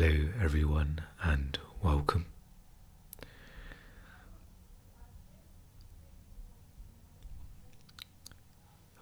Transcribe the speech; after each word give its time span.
Hello, 0.00 0.28
everyone, 0.40 1.00
and 1.24 1.58
welcome. 1.82 2.26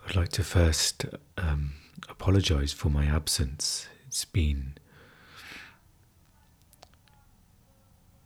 I'd 0.09 0.17
like 0.17 0.30
to 0.30 0.43
first 0.43 1.04
um, 1.37 1.74
apologize 2.09 2.72
for 2.72 2.88
my 2.88 3.04
absence. 3.04 3.88
It's 4.06 4.24
been 4.24 4.79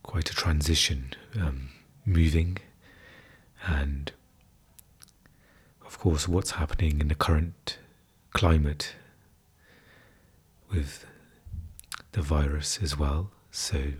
quite 0.05 0.31
a 0.31 0.35
transition, 0.37 1.15
um, 1.41 1.71
moving, 2.07 2.59
and 3.67 4.13
of 5.85 5.99
course, 5.99 6.29
what's 6.29 6.53
happening 6.53 7.01
in 7.01 7.09
the 7.09 7.17
current 7.17 7.79
climate 8.33 8.95
with 10.73 11.05
the 12.13 12.23
virus 12.23 12.79
as 12.83 12.99
well. 12.99 13.31
So 13.51 13.93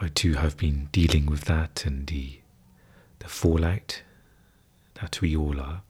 I 0.00 0.08
too 0.08 0.34
have 0.34 0.56
been 0.56 0.88
dealing 0.92 1.26
with 1.26 1.42
that 1.42 1.84
and 1.84 2.06
the 2.06 2.40
the 3.18 3.28
fallout 3.28 4.02
that 4.94 5.20
we 5.20 5.36
all 5.36 5.60
are. 5.60 5.82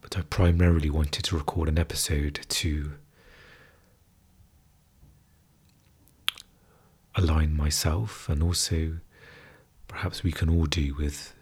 But 0.00 0.18
I 0.18 0.22
primarily 0.22 0.90
wanted 0.90 1.24
to 1.24 1.36
record 1.36 1.68
an 1.68 1.78
episode 1.78 2.40
to 2.48 2.92
align 7.14 7.54
myself 7.56 8.28
and 8.28 8.42
also 8.42 8.98
perhaps 9.86 10.22
we 10.22 10.32
can 10.32 10.48
all 10.48 10.66
do 10.66 10.94
with 10.94 11.34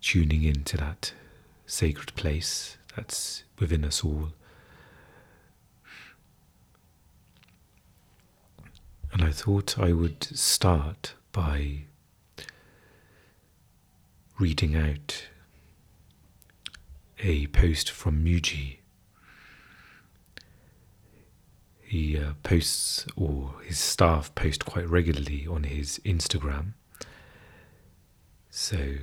tuning 0.00 0.42
into 0.42 0.76
that 0.76 1.12
sacred 1.66 2.14
place 2.14 2.76
that's 2.96 3.44
within 3.58 3.84
us 3.84 4.04
all. 4.04 4.28
And 9.12 9.22
I 9.22 9.30
thought 9.30 9.78
I 9.78 9.92
would 9.92 10.24
start 10.24 11.14
by 11.32 11.84
reading 14.38 14.74
out 14.74 15.28
a 17.20 17.46
post 17.48 17.90
from 17.90 18.24
Mooji. 18.24 18.78
He 21.80 22.18
uh, 22.18 22.32
posts, 22.42 23.06
or 23.14 23.54
his 23.64 23.78
staff 23.78 24.34
post 24.34 24.64
quite 24.64 24.88
regularly 24.88 25.46
on 25.46 25.62
his 25.62 26.00
Instagram. 26.04 26.72
So 28.50 28.96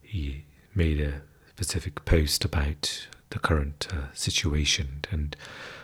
he 0.00 0.44
made 0.76 1.00
a 1.00 1.22
specific 1.50 2.04
post 2.04 2.44
about 2.44 3.08
the 3.30 3.38
current 3.38 3.88
uh, 3.92 4.12
situation, 4.12 5.04
and 5.10 5.36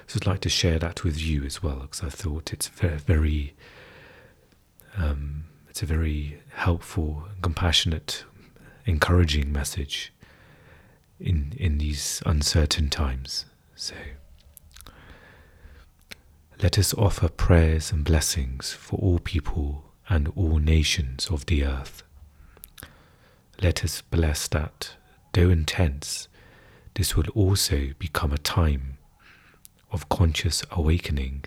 so 0.07 0.19
I'd 0.21 0.27
like 0.27 0.41
to 0.41 0.49
share 0.49 0.79
that 0.79 1.05
with 1.05 1.21
you 1.21 1.45
as 1.45 1.63
well 1.63 1.81
because 1.81 2.03
I 2.03 2.09
thought 2.09 2.53
it's 2.53 2.69
very, 2.69 2.99
very 2.99 3.55
um, 4.97 5.45
it's 5.69 5.83
a 5.83 5.87
very 5.87 6.41
helpful, 6.55 7.25
compassionate, 7.41 8.25
encouraging 8.87 9.53
message 9.53 10.13
in 11.19 11.55
in 11.57 11.79
these 11.79 12.23
uncertain 12.27 12.91
times. 12.91 13.47
So. 13.75 13.95
Let 16.63 16.79
us 16.79 16.95
offer 16.95 17.29
prayers 17.29 17.91
and 17.91 18.05
blessings 18.05 18.73
for 18.73 18.97
all 19.01 19.19
people 19.19 19.83
and 20.09 20.33
all 20.37 20.59
nations 20.59 21.27
of 21.29 21.47
the 21.47 21.65
earth. 21.65 22.05
Let 23.63 23.85
us 23.85 24.03
bless 24.03 24.49
that, 24.49 24.97
though 25.35 25.49
intense, 25.49 26.27
this 26.95 27.15
will 27.15 27.29
also 27.29 27.93
become 27.97 28.33
a 28.33 28.39
time 28.39 28.99
of 29.93 30.09
conscious 30.09 30.65
awakening 30.73 31.45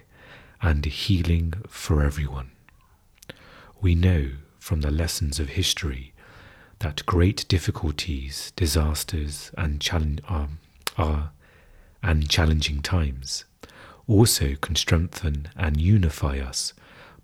and 0.61 0.85
healing 0.85 1.55
for 1.67 2.01
everyone. 2.01 2.51
We 3.81 3.95
know 3.95 4.31
from 4.59 4.79
the 4.79 4.91
lessons 4.91 5.41
of 5.41 5.49
history 5.49 6.13
that 6.79 7.05
great 7.05 7.45
difficulties, 7.49 8.53
disasters, 8.55 9.51
and, 9.57 9.85
um, 10.29 10.59
are, 10.97 11.31
and 12.01 12.29
challenging 12.29 12.81
times 12.81 13.43
also 14.07 14.55
can 14.55 14.77
strengthen 14.77 15.49
and 15.57 15.81
unify 15.81 16.39
us 16.39 16.71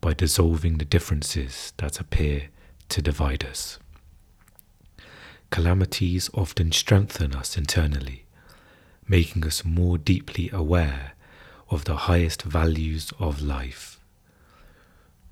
by 0.01 0.13
dissolving 0.13 0.79
the 0.79 0.85
differences 0.85 1.71
that 1.77 2.01
appear 2.01 2.49
to 2.89 3.01
divide 3.01 3.45
us. 3.45 3.79
Calamities 5.51 6.29
often 6.33 6.71
strengthen 6.71 7.35
us 7.35 7.57
internally, 7.57 8.23
making 9.05 9.45
us 9.45 9.65
more 9.65 9.97
deeply 9.97 10.49
aware 10.53 11.11
of 11.69 11.83
the 11.83 12.07
highest 12.07 12.41
values 12.43 13.11
of 13.19 13.41
life. 13.41 13.99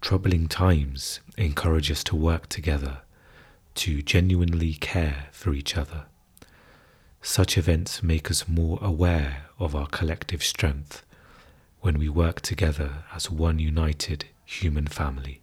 Troubling 0.01 0.49
times 0.49 1.21
encourage 1.37 1.89
us 1.89 2.03
to 2.03 2.17
work 2.17 2.49
together, 2.49 2.97
to 3.75 4.01
genuinely 4.01 4.73
care 4.73 5.27
for 5.31 5.53
each 5.53 5.77
other. 5.77 6.03
Such 7.21 7.57
events 7.57 8.03
make 8.03 8.29
us 8.29 8.45
more 8.45 8.77
aware 8.81 9.45
of 9.57 9.73
our 9.73 9.87
collective 9.87 10.43
strength 10.43 11.01
when 11.79 11.97
we 11.97 12.09
work 12.09 12.41
together 12.41 13.05
as 13.15 13.31
one 13.31 13.57
united 13.57 14.25
human 14.45 14.87
family. 14.87 15.39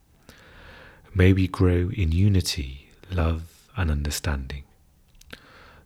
May 1.14 1.32
we 1.32 1.48
grow 1.48 1.90
in 1.94 2.12
unity, 2.12 2.90
love, 3.10 3.44
and 3.74 3.90
understanding. 3.90 4.64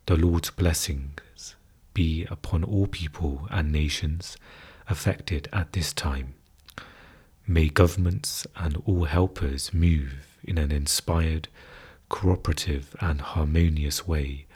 The 0.07 0.17
Lord's 0.17 0.51
blessings 0.51 1.55
be 1.95 2.25
upon 2.31 2.65
all 2.65 2.87
people 2.87 3.47
and 3.51 3.71
nations 3.71 4.37
affected 4.89 5.49
at 5.53 5.73
this 5.73 5.93
time. 5.93 6.35
May 7.47 7.69
governments 7.69 8.47
and 8.57 8.77
all 8.87 9.05
helpers 9.05 9.73
move 9.73 10.37
in 10.43 10.59
an 10.59 10.73
inspired, 10.73 11.49
cooperative, 12.09 12.97
and 13.01 13.21
harmonious 13.21 14.07
way 14.07 14.47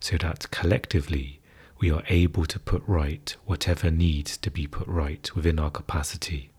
so 0.00 0.16
that 0.18 0.50
collectively 0.50 1.40
we 1.78 1.90
are 1.90 2.04
able 2.08 2.46
to 2.46 2.58
put 2.60 2.82
right 2.86 3.34
whatever 3.44 3.90
needs 3.90 4.36
to 4.36 4.50
be 4.50 4.66
put 4.66 4.86
right 4.86 5.34
within 5.34 5.58
our 5.58 5.70
capacity. 5.70 6.50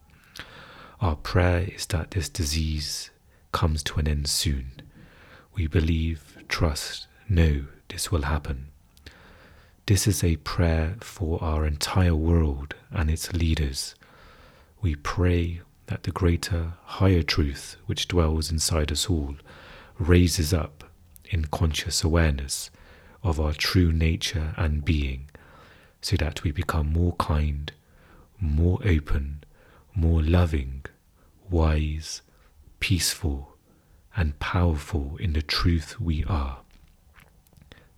Our 0.99 1.15
prayer 1.15 1.69
is 1.73 1.85
that 1.87 2.11
this 2.11 2.29
disease 2.29 3.09
comes 3.51 3.83
to 3.83 3.99
an 3.99 4.07
end 4.07 4.27
soon. 4.27 4.81
We 5.55 5.67
believe, 5.67 6.37
trust, 6.47 7.07
know 7.29 7.65
this 7.93 8.11
will 8.11 8.23
happen. 8.23 8.69
This 9.85 10.07
is 10.07 10.23
a 10.23 10.37
prayer 10.37 10.95
for 10.99 11.41
our 11.43 11.63
entire 11.63 12.15
world 12.15 12.73
and 12.89 13.07
its 13.09 13.31
leaders. 13.33 13.93
We 14.81 14.95
pray 14.95 15.61
that 15.85 16.01
the 16.01 16.11
greater, 16.11 16.73
higher 16.85 17.21
truth 17.21 17.77
which 17.85 18.07
dwells 18.07 18.49
inside 18.51 18.91
us 18.91 19.09
all 19.11 19.35
raises 19.99 20.53
up 20.55 20.83
in 21.25 21.45
conscious 21.45 22.03
awareness 22.03 22.71
of 23.21 23.39
our 23.39 23.53
true 23.53 23.91
nature 23.91 24.55
and 24.57 24.83
being, 24.83 25.29
so 26.01 26.15
that 26.17 26.43
we 26.43 26.51
become 26.51 26.87
more 26.91 27.13
kind, 27.17 27.71
more 28.39 28.79
open, 28.83 29.43
more 29.93 30.23
loving, 30.23 30.83
wise, 31.47 32.23
peaceful, 32.79 33.55
and 34.15 34.39
powerful 34.39 35.15
in 35.19 35.33
the 35.33 35.43
truth 35.43 35.99
we 35.99 36.23
are. 36.23 36.62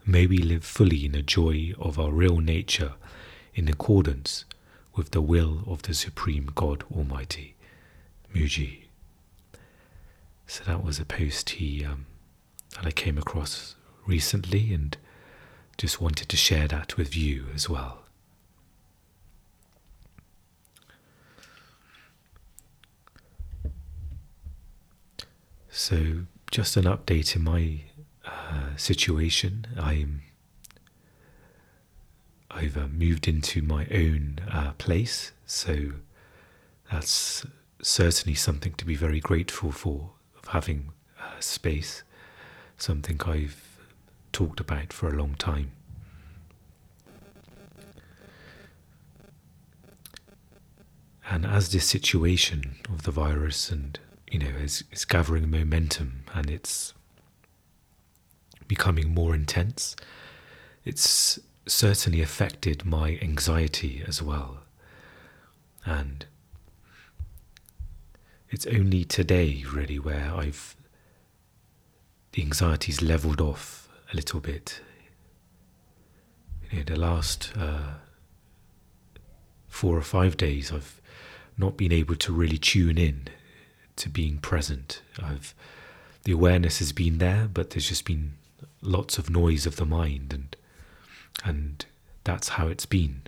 May 0.07 0.27
we 0.27 0.38
live 0.38 0.63
fully 0.63 1.05
in 1.05 1.13
the 1.13 1.23
joy 1.23 1.73
of 1.79 1.99
our 1.99 2.11
real 2.11 2.38
nature 2.39 2.93
in 3.55 3.67
accordance 3.67 4.45
with 4.95 5.11
the 5.11 5.21
will 5.21 5.63
of 5.66 5.81
the 5.81 5.95
Supreme 5.95 6.51
God 6.53 6.83
Almighty. 6.95 7.55
Mooji. 8.33 8.83
So 10.45 10.63
that 10.65 10.83
was 10.83 10.99
a 10.99 11.05
post 11.05 11.49
he 11.51 11.83
um, 11.83 12.05
that 12.75 12.85
I 12.85 12.91
came 12.91 13.17
across 13.17 13.75
recently 14.05 14.73
and 14.73 14.95
just 15.77 16.00
wanted 16.00 16.30
to 16.30 16.38
share 16.38 16.68
that 16.68 16.97
with 16.97 17.18
you 17.18 17.47
as 17.56 17.68
well. 17.68 18.03
So, 25.71 26.21
just 26.51 26.77
an 26.77 26.85
update 26.85 27.35
in 27.35 27.44
my 27.44 27.81
uh, 28.25 28.75
situation. 28.77 29.68
I'm 29.77 30.22
I've 32.51 32.77
uh, 32.77 32.88
moved 32.88 33.27
into 33.27 33.62
my 33.62 33.86
own 33.92 34.39
uh, 34.50 34.72
place, 34.77 35.31
so 35.45 35.92
that's 36.92 37.45
certainly 37.81 38.36
something 38.36 38.74
to 38.74 38.86
be 38.86 38.95
very 38.95 39.19
grateful 39.19 39.72
for 39.72 40.12
of 40.42 40.50
having 40.50 40.92
uh, 41.22 41.39
space. 41.39 42.04
Something 42.77 43.19
I've 43.25 43.80
talked 44.31 44.60
about 44.60 44.92
for 44.94 45.07
a 45.10 45.16
long 45.16 45.36
time. 45.36 45.71
And 51.30 51.45
as 51.45 51.71
this 51.71 51.88
situation 51.88 52.75
of 52.89 53.04
the 53.04 53.12
virus 53.12 53.69
and 53.71 54.00
you 54.31 54.39
know 54.39 54.48
is, 54.62 54.83
is 54.92 55.06
gathering 55.06 55.50
momentum 55.50 56.24
and 56.33 56.50
it's 56.50 56.94
becoming 58.67 59.13
more 59.13 59.35
intense, 59.35 59.95
it's 60.83 61.39
certainly 61.67 62.21
affected 62.21 62.85
my 62.85 63.19
anxiety 63.21 64.03
as 64.07 64.21
well. 64.21 64.59
And 65.85 66.25
it's 68.50 68.65
only 68.67 69.03
today, 69.03 69.63
really, 69.71 70.00
where 70.00 70.33
I've 70.35 70.75
the 72.31 72.41
anxiety's 72.41 73.01
leveled 73.01 73.39
off 73.39 73.88
a 74.12 74.15
little 74.15 74.39
bit. 74.39 74.81
You 76.69 76.79
know, 76.79 76.83
the 76.83 77.00
last 77.00 77.53
uh, 77.57 77.94
four 79.68 79.97
or 79.97 80.01
five 80.01 80.35
days, 80.35 80.71
I've 80.71 81.01
not 81.57 81.77
been 81.77 81.94
able 81.94 82.15
to 82.15 82.33
really 82.33 82.57
tune 82.57 82.97
in 82.97 83.27
to 83.95 84.09
being 84.09 84.38
present. 84.38 85.01
I've 85.21 85.56
the 86.23 86.33
awareness 86.33 86.79
has 86.79 86.91
been 86.91 87.19
there, 87.19 87.47
but 87.53 87.69
there's 87.69 87.88
just 87.88 88.03
been 88.03 88.33
lots 88.85 89.17
of 89.17 89.29
noise 89.29 89.65
of 89.65 89.75
the 89.75 89.85
mind, 89.85 90.33
and 90.33 90.55
and 91.43 91.85
that's 92.23 92.49
how 92.49 92.67
it's 92.67 92.85
been. 92.85 93.21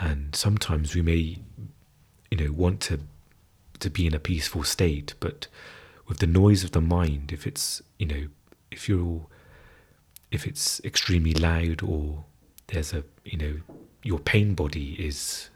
And 0.00 0.34
sometimes 0.34 0.94
we 0.94 1.02
may, 1.02 1.38
you 2.30 2.36
know, 2.36 2.52
want 2.52 2.80
to 2.82 3.00
to 3.80 3.90
be 3.90 4.06
in 4.06 4.14
a 4.14 4.18
peaceful 4.18 4.64
state, 4.64 5.14
but 5.20 5.46
with 6.06 6.18
the 6.18 6.26
noise 6.26 6.64
of 6.64 6.72
the 6.72 6.80
mind, 6.80 7.32
if 7.32 7.46
it's 7.46 7.82
you 7.98 8.06
know, 8.06 8.26
if 8.70 8.88
you're 8.88 9.02
all, 9.02 9.30
if 10.30 10.46
it's 10.46 10.80
extremely 10.84 11.34
loud 11.34 11.82
or 11.82 12.24
there's 12.68 12.92
a 12.92 13.04
you 13.24 13.38
know 13.38 13.54
your 14.02 14.18
pain 14.18 14.54
body 14.54 14.94
is 14.94 15.50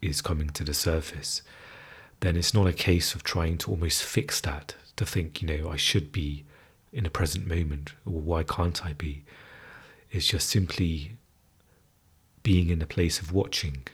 is 0.00 0.22
coming 0.22 0.48
to 0.50 0.64
the 0.64 0.74
surface, 0.74 1.42
then 2.20 2.36
it's 2.36 2.54
not 2.54 2.66
a 2.66 2.72
case 2.72 3.14
of 3.14 3.22
trying 3.22 3.58
to 3.58 3.70
almost 3.70 4.02
fix 4.02 4.40
that 4.40 4.74
to 5.00 5.06
think, 5.06 5.40
you 5.40 5.48
know, 5.48 5.70
I 5.70 5.76
should 5.76 6.12
be 6.12 6.44
in 6.92 7.04
the 7.04 7.10
present 7.10 7.46
moment, 7.46 7.94
or 8.04 8.20
why 8.20 8.42
can't 8.42 8.84
I 8.84 8.92
be? 8.92 9.24
It's 10.10 10.26
just 10.26 10.50
simply 10.50 11.12
being 12.42 12.68
in 12.68 12.82
a 12.82 12.86
place 12.86 13.18
of 13.18 13.32
watching. 13.32 13.86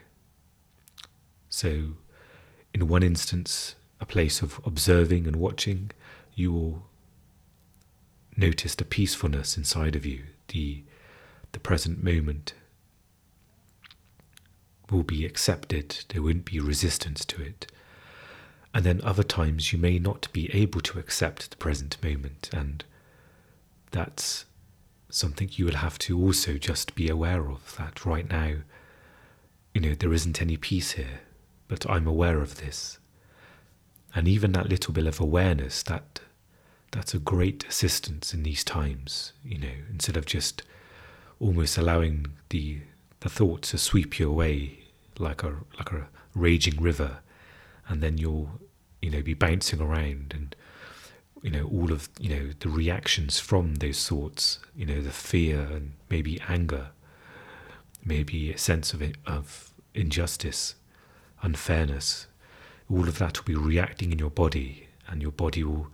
So, 1.48 1.92
in 2.74 2.88
one 2.88 3.04
instance, 3.04 3.76
a 4.00 4.04
place 4.04 4.42
of 4.42 4.60
observing 4.66 5.28
and 5.28 5.36
watching, 5.36 5.92
you 6.34 6.52
will 6.52 6.82
notice 8.36 8.74
the 8.74 8.84
peacefulness 8.84 9.56
inside 9.56 9.94
of 9.94 10.04
you, 10.04 10.24
the 10.48 10.82
the 11.52 11.60
present 11.60 12.02
moment 12.02 12.52
will 14.90 15.04
be 15.04 15.24
accepted, 15.24 16.04
there 16.08 16.22
won't 16.22 16.44
be 16.44 16.58
resistance 16.58 17.24
to 17.26 17.42
it. 17.42 17.70
And 18.76 18.84
then 18.84 19.00
other 19.02 19.22
times 19.22 19.72
you 19.72 19.78
may 19.78 19.98
not 19.98 20.30
be 20.34 20.52
able 20.52 20.82
to 20.82 20.98
accept 20.98 21.50
the 21.50 21.56
present 21.56 21.96
moment, 22.04 22.50
and 22.52 22.84
that's 23.90 24.44
something 25.08 25.48
you 25.52 25.64
will 25.64 25.76
have 25.76 25.98
to 26.00 26.20
also 26.20 26.58
just 26.58 26.94
be 26.94 27.08
aware 27.08 27.48
of 27.48 27.74
that 27.78 28.04
right 28.04 28.28
now, 28.30 28.56
you 29.72 29.80
know, 29.80 29.94
there 29.94 30.12
isn't 30.12 30.42
any 30.42 30.58
peace 30.58 30.90
here, 30.90 31.20
but 31.68 31.88
I'm 31.88 32.06
aware 32.06 32.40
of 32.42 32.58
this. 32.58 32.98
And 34.14 34.28
even 34.28 34.52
that 34.52 34.68
little 34.68 34.92
bit 34.92 35.06
of 35.06 35.20
awareness, 35.20 35.82
that 35.84 36.20
that's 36.90 37.14
a 37.14 37.18
great 37.18 37.66
assistance 37.66 38.34
in 38.34 38.42
these 38.42 38.62
times, 38.62 39.32
you 39.42 39.56
know, 39.56 39.76
instead 39.90 40.18
of 40.18 40.26
just 40.26 40.62
almost 41.40 41.78
allowing 41.78 42.26
the 42.50 42.80
the 43.20 43.30
thoughts 43.30 43.70
to 43.70 43.78
sweep 43.78 44.18
you 44.18 44.28
away 44.28 44.80
like 45.18 45.42
a 45.42 45.60
like 45.78 45.92
a 45.92 46.08
raging 46.34 46.78
river, 46.78 47.20
and 47.88 48.02
then 48.02 48.18
you'll 48.18 48.60
you 49.06 49.12
know 49.12 49.22
be 49.22 49.34
bouncing 49.34 49.80
around 49.80 50.34
and 50.34 50.56
you 51.40 51.50
know 51.50 51.70
all 51.72 51.92
of 51.92 52.08
you 52.18 52.28
know 52.28 52.50
the 52.58 52.68
reactions 52.68 53.38
from 53.38 53.76
those 53.76 54.08
thoughts, 54.08 54.58
you 54.74 54.84
know 54.84 55.00
the 55.00 55.12
fear 55.12 55.60
and 55.60 55.92
maybe 56.10 56.40
anger, 56.48 56.88
maybe 58.04 58.50
a 58.50 58.58
sense 58.58 58.92
of 58.92 59.00
of 59.24 59.70
injustice, 59.94 60.74
unfairness, 61.40 62.26
all 62.90 63.06
of 63.06 63.18
that 63.18 63.38
will 63.38 63.44
be 63.44 63.54
reacting 63.54 64.10
in 64.10 64.18
your 64.18 64.30
body, 64.30 64.88
and 65.06 65.22
your 65.22 65.30
body 65.30 65.62
will 65.62 65.86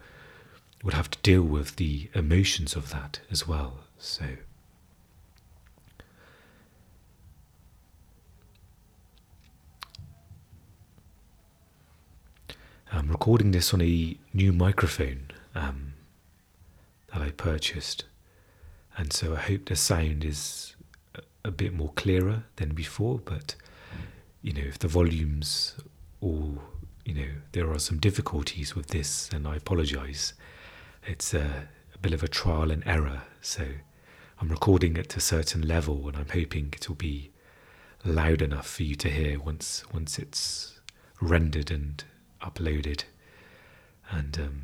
will 0.82 0.93
have 0.93 1.11
to 1.11 1.19
deal 1.19 1.43
with 1.43 1.76
the 1.76 2.09
emotions 2.14 2.75
of 2.75 2.88
that 2.91 3.20
as 3.31 3.47
well. 3.47 3.81
So. 3.99 4.25
I'm 12.94 13.09
recording 13.09 13.53
this 13.53 13.73
on 13.73 13.81
a 13.81 14.17
new 14.35 14.53
microphone 14.53 15.31
um, 15.55 15.94
that 17.11 17.23
I 17.23 17.31
purchased, 17.31 18.05
and 18.99 19.15
so 19.15 19.33
I 19.33 19.39
hope 19.41 19.65
the 19.65 19.77
sound 19.77 20.27
is 20.27 20.77
a, 21.43 21.50
bit 21.50 21.73
more 21.73 21.93
clearer 21.97 22.44
than 22.56 22.75
before. 22.75 23.19
But 23.25 23.55
you 24.43 24.53
know, 24.53 24.61
if 24.61 24.79
the 24.79 24.89
volumes 24.89 25.75
or 26.21 26.59
you 27.06 27.15
know 27.15 27.29
there 27.53 27.71
are 27.73 27.79
some 27.79 27.97
difficulties 27.99 28.77
with 28.77 28.89
this, 28.89 29.29
then 29.29 29.47
I 29.47 29.56
apologise. 29.56 30.35
It's 31.06 31.33
a, 31.33 31.69
a 31.95 31.99
bit 31.99 32.12
of 32.12 32.23
a 32.23 32.29
trial 32.29 32.71
and 32.71 32.83
error, 32.87 33.23
so 33.41 33.69
I'm 34.38 34.50
recording 34.50 34.99
it 34.99 35.09
to 35.11 35.17
a 35.17 35.21
certain 35.21 35.67
level, 35.67 36.09
and 36.09 36.17
I'm 36.19 36.29
hoping 36.29 36.75
it 36.77 36.87
will 36.91 36.97
be 36.97 37.31
loud 38.05 38.43
enough 38.43 38.67
for 38.67 38.83
you 38.83 38.97
to 38.97 39.09
hear 39.09 39.41
once 39.41 39.83
once 39.95 40.19
it's 40.19 40.79
rendered 41.23 41.71
and 41.71 42.05
uploaded, 42.43 43.05
and 44.11 44.39
um, 44.39 44.62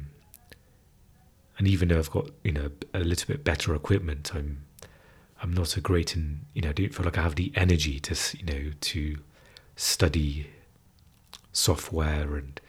and 1.58 1.66
even 1.66 1.88
though 1.88 1.98
I've 1.98 2.10
got 2.10 2.30
you 2.44 2.52
know 2.52 2.70
a 2.94 3.00
little 3.00 3.26
bit 3.26 3.44
better 3.44 3.74
equipment, 3.74 4.32
I'm 4.34 4.64
I'm 5.42 5.52
not 5.52 5.76
a 5.76 5.80
great 5.80 6.16
in 6.16 6.40
you 6.54 6.62
know 6.62 6.70
I 6.70 6.72
don't 6.72 6.94
feel 6.94 7.04
like 7.04 7.18
I 7.18 7.22
have 7.22 7.36
the 7.36 7.52
energy 7.54 8.00
to 8.00 8.36
you 8.36 8.44
know 8.44 8.70
to 8.80 9.18
study 9.76 10.50
software 11.52 12.36
and 12.36 12.60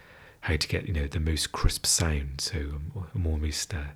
how 0.42 0.56
to 0.56 0.68
get 0.68 0.88
you 0.88 0.94
know 0.94 1.08
the 1.08 1.20
most 1.20 1.52
crisp 1.52 1.86
sound. 1.86 2.42
So 2.42 2.58
I'm, 2.58 2.92
I'm 3.14 3.28
almost 3.28 3.74
uh, 3.74 3.92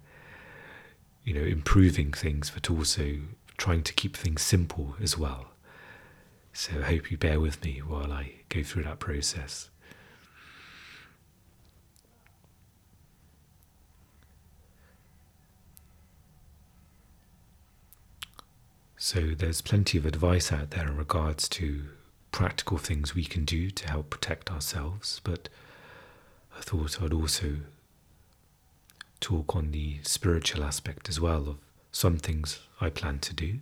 you 1.24 1.34
know 1.34 1.42
improving 1.44 2.12
things, 2.12 2.52
but 2.54 2.70
also 2.70 3.18
trying 3.58 3.84
to 3.84 3.94
keep 3.94 4.18
things 4.18 4.42
simple 4.42 4.96
as 5.02 5.18
well. 5.18 5.48
So 6.54 6.80
I 6.80 6.84
hope 6.84 7.12
you 7.12 7.18
bear 7.18 7.40
with 7.40 7.64
me 7.64 7.80
while 7.80 8.12
I 8.12 8.34
go 8.50 8.62
through 8.64 8.84
that 8.84 9.00
process. 9.00 9.70
So 19.06 19.34
there's 19.38 19.60
plenty 19.60 19.98
of 19.98 20.06
advice 20.06 20.50
out 20.50 20.70
there 20.70 20.88
in 20.88 20.96
regards 20.96 21.50
to 21.50 21.90
practical 22.32 22.78
things 22.78 23.14
we 23.14 23.26
can 23.26 23.44
do 23.44 23.70
to 23.70 23.90
help 23.90 24.10
protect 24.10 24.50
ourselves, 24.50 25.20
but 25.26 25.50
I 26.58 26.62
thought 26.62 27.02
I'd 27.02 27.12
also 27.12 27.58
talk 29.20 29.58
on 29.58 29.72
the 29.72 29.98
spiritual 30.04 30.64
aspect 30.64 31.10
as 31.10 31.20
well 31.20 31.50
of 31.50 31.58
some 31.92 32.16
things 32.16 32.62
I 32.80 32.90
plan 32.90 33.20
to 33.20 33.34
do. 33.34 33.60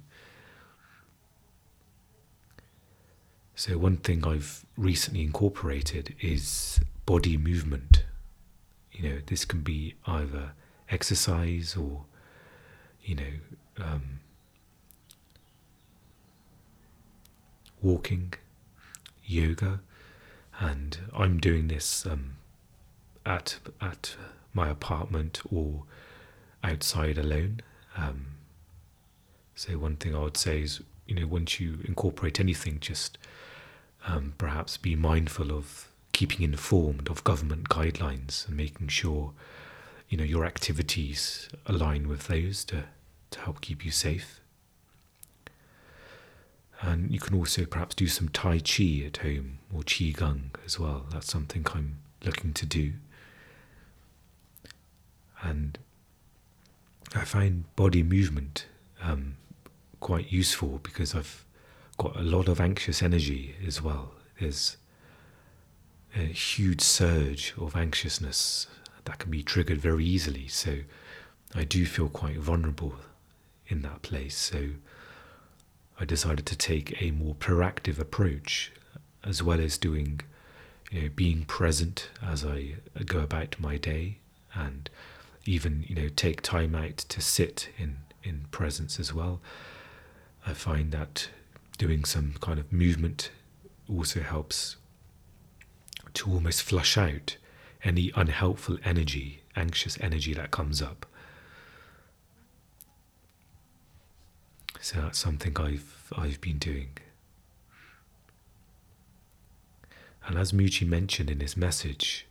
So, 3.56 3.80
one 3.80 3.98
thing 3.98 4.24
I've 4.24 4.64
recently 4.78 5.24
incorporated 5.24 6.14
is 6.22 6.80
body 7.08 7.36
movement. 7.36 8.04
You 8.92 9.10
know, 9.10 9.18
this 9.26 9.46
can 9.46 9.62
be 9.62 9.96
either 10.06 10.52
exercise 10.88 11.76
or, 11.76 12.06
you 13.04 13.16
know, 13.16 13.84
um, 13.84 14.21
walking, 17.82 18.34
yoga, 19.24 19.82
and 20.60 20.98
I'm 21.16 21.40
doing 21.40 21.68
this 21.68 22.06
um, 22.06 22.36
at 23.26 23.58
at 23.82 24.16
my 24.54 24.70
apartment 24.70 25.42
or 25.52 25.84
outside 26.64 27.18
alone. 27.18 27.62
Um, 27.98 28.28
so 29.56 29.78
one 29.78 29.96
thing 29.96 30.16
I 30.16 30.20
would 30.20 30.38
say 30.38 30.62
is, 30.62 30.82
you 31.08 31.16
know, 31.16 31.28
once 31.28 31.60
you 31.60 31.80
incorporate 31.86 32.40
anything, 32.40 32.80
just 32.80 33.18
um, 34.08 34.34
perhaps 34.38 34.78
be 34.78 34.96
mindful 34.96 35.52
of 35.52 35.88
keeping 36.14 36.42
informed 36.42 37.10
of 37.10 37.24
government 37.24 37.70
guidelines 37.70 38.48
and 38.48 38.58
making 38.58 38.90
sure, 38.90 39.34
you 40.10 40.18
know, 40.18 40.24
your 40.24 40.46
activities 40.46 41.50
align 41.66 42.08
with 42.08 42.28
those 42.28 42.66
to 42.66 42.84
to 43.32 43.40
help 43.40 43.62
keep 43.62 43.86
you 43.86 43.92
safe. 43.92 44.41
And 46.82 47.12
you 47.12 47.20
can 47.20 47.38
also 47.38 47.66
perhaps 47.66 47.94
do 47.94 48.08
some 48.08 48.30
Tai 48.30 48.60
Chi 48.60 49.04
at 49.06 49.18
home 49.18 49.60
or 49.74 49.82
Qi 49.82 50.16
Gong 50.16 50.52
as 50.66 50.80
well. 50.80 51.06
That's 51.12 51.32
something 51.32 51.66
I'm 51.74 51.98
looking 52.26 52.54
to 52.54 52.66
do. 52.66 52.94
And 55.44 55.78
I 57.14 57.24
find 57.24 57.66
body 57.76 58.02
movement 58.04 58.66
um, 59.02 59.38
quite 60.00 60.32
useful 60.32 60.80
because 60.82 61.14
I've 61.14 61.46
got 61.98 62.16
a 62.16 62.24
lot 62.24 62.48
of 62.48 62.60
anxious 62.60 63.04
energy 63.04 63.56
as 63.66 63.82
well. 63.82 64.14
There's 64.40 64.78
a 66.16 66.24
huge 66.24 66.82
surge 66.82 67.54
of 67.60 67.76
anxiousness 67.76 68.68
that 69.06 69.20
can 69.20 69.30
be 69.30 69.44
triggered 69.44 69.80
very 69.80 70.06
easily. 70.06 70.48
So 70.48 70.80
I 71.54 71.64
do 71.64 71.86
feel 71.86 72.10
quite 72.10 72.38
vulnerable 72.38 72.96
in 73.68 73.82
that 73.84 74.02
place. 74.02 74.36
So 74.36 74.70
I 76.02 76.06
decided 76.06 76.48
to 76.48 76.56
take 76.56 77.00
a 77.00 77.12
more 77.12 77.36
proactive 77.36 78.00
approach, 78.00 78.72
as 79.24 79.44
well 79.44 79.60
as 79.60 79.78
doing, 79.78 80.22
you 80.90 81.04
know, 81.04 81.10
being 81.16 81.46
present 81.46 82.10
as 82.24 82.44
I 82.44 82.78
go 83.06 83.20
about 83.20 83.60
my 83.60 83.78
day, 83.78 84.18
and 84.56 84.90
even 85.46 85.86
you 85.88 85.94
know 85.94 86.10
take 86.10 86.42
time 86.42 86.74
out 86.74 86.98
to 86.98 87.22
sit 87.22 87.70
in 87.78 87.98
in 88.24 88.48
presence 88.50 89.00
as 89.00 89.14
well. 89.14 89.42
I 90.44 90.54
find 90.54 90.92
that 90.92 91.30
doing 91.78 92.04
some 92.04 92.34
kind 92.42 92.58
of 92.58 92.74
movement 92.74 93.30
also 93.88 94.22
helps 94.22 94.78
to 96.16 96.32
almost 96.32 96.64
flush 96.64 96.98
out 96.98 97.38
any 97.84 98.12
unhelpful 98.16 98.80
energy, 98.84 99.44
anxious 99.56 100.00
energy 100.02 100.34
that 100.34 100.50
comes 100.50 100.82
up. 100.82 101.06
So 104.82 105.00
that's 105.00 105.20
something 105.20 105.56
I've 105.58 106.12
I've 106.18 106.42
been 106.42 106.58
doing. 106.58 106.98
And 110.26 110.38
as 110.38 110.52
Mooji 110.52 110.88
mentioned 110.88 111.30
in 111.30 111.40
his 111.40 111.56
message, 111.56 112.28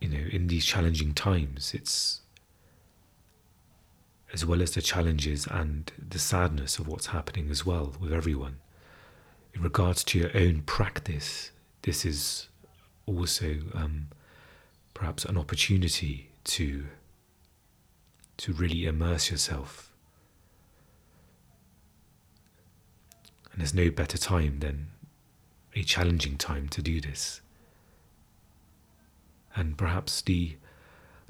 you 0.00 0.08
know, 0.08 0.24
in 0.30 0.46
these 0.46 0.64
challenging 0.64 1.14
times, 1.14 1.74
it's 1.74 2.20
as 4.32 4.46
well 4.46 4.62
as 4.62 4.72
the 4.72 4.82
challenges 4.82 5.46
and 5.48 5.90
the 5.98 6.18
sadness 6.18 6.78
of 6.78 6.86
what's 6.86 7.06
happening 7.06 7.50
as 7.50 7.66
well 7.66 7.94
with 8.00 8.12
everyone. 8.12 8.58
In 9.52 9.62
regards 9.62 10.04
to 10.04 10.18
your 10.18 10.30
own 10.36 10.62
practice, 10.62 11.50
this 11.82 12.04
is 12.04 12.48
also 13.06 13.56
um, 13.74 14.08
perhaps 14.92 15.24
an 15.24 15.36
opportunity 15.36 16.30
to 16.44 16.86
to 18.38 18.52
really 18.52 18.86
immerse 18.86 19.30
yourself. 19.30 19.92
And 23.52 23.60
there's 23.60 23.74
no 23.74 23.90
better 23.90 24.18
time 24.18 24.58
than 24.60 24.88
a 25.74 25.82
challenging 25.82 26.36
time 26.36 26.68
to 26.68 26.82
do 26.82 27.00
this. 27.00 27.40
And 29.54 29.78
perhaps 29.78 30.20
the 30.22 30.56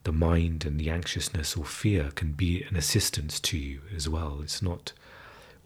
the 0.05 0.13
mind 0.13 0.67
and 0.67 0.79
the 0.79 0.91
anxiousness 0.91 1.57
or 1.57 1.65
fear 1.65 2.11
can 2.15 2.33
be 2.33 2.63
an 2.63 2.77
assistance 2.77 3.41
to 3.41 3.57
you 3.57 3.81
as 3.97 4.07
well. 4.07 4.41
It's 4.43 4.61
not 4.61 4.93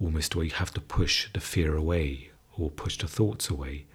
almost 0.00 0.36
where 0.36 0.44
you 0.44 0.52
have 0.52 0.72
to 0.74 0.80
push 0.80 1.28
the 1.32 1.40
fear 1.40 1.76
away 1.76 2.30
or 2.56 2.70
push 2.70 2.96
the 2.98 3.08
thoughts 3.08 3.50
away. 3.50 3.86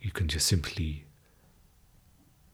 You 0.00 0.10
can 0.10 0.26
just 0.26 0.46
simply 0.46 1.04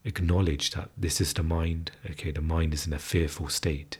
acknowledge 0.06 0.70
that 0.70 0.88
this 0.96 1.20
is 1.20 1.34
the 1.34 1.42
mind. 1.42 1.90
Okay, 2.10 2.30
the 2.30 2.40
mind 2.40 2.72
is 2.72 2.86
in 2.86 2.92
a 2.92 2.98
fearful 2.98 3.48
state. 3.48 3.98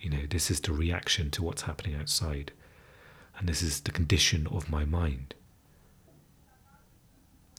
You 0.00 0.10
know, 0.10 0.26
this 0.28 0.50
is 0.50 0.60
the 0.60 0.72
reaction 0.72 1.30
to 1.32 1.42
what's 1.42 1.62
happening 1.62 1.94
outside, 1.94 2.52
and 3.38 3.48
this 3.48 3.62
is 3.62 3.82
the 3.82 3.92
condition 3.92 4.46
of 4.48 4.70
my 4.70 4.84
mind. 4.84 5.34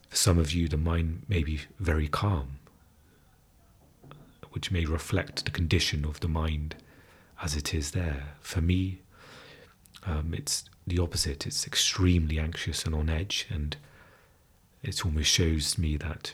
For 0.10 0.16
some 0.16 0.39
of 0.39 0.51
you, 0.51 0.68
the 0.68 0.77
mind 0.77 1.24
may 1.27 1.44
be 1.44 1.62
very 1.80 2.08
calm, 2.08 2.58
which 4.51 4.72
may 4.72 4.86
reflect 4.86 5.46
the 5.46 5.51
condition 5.51 6.04
of 6.04 6.20
the 6.20 6.27
mind 6.27 6.75
as 7.42 7.56
it 7.56 7.74
is 7.74 7.92
there. 7.92 8.30
For 8.39 8.62
me, 8.62 9.01
um, 10.06 10.34
it's 10.34 10.63
the 10.88 11.00
opposite. 11.00 11.46
It's 11.46 11.68
extremely 11.68 12.39
anxious 12.39 12.86
and 12.86 12.96
on 12.96 13.10
edge, 13.10 13.46
and 13.50 13.75
it 14.82 15.06
almost 15.06 15.30
shows 15.30 15.77
me 15.77 15.98
that 15.98 16.34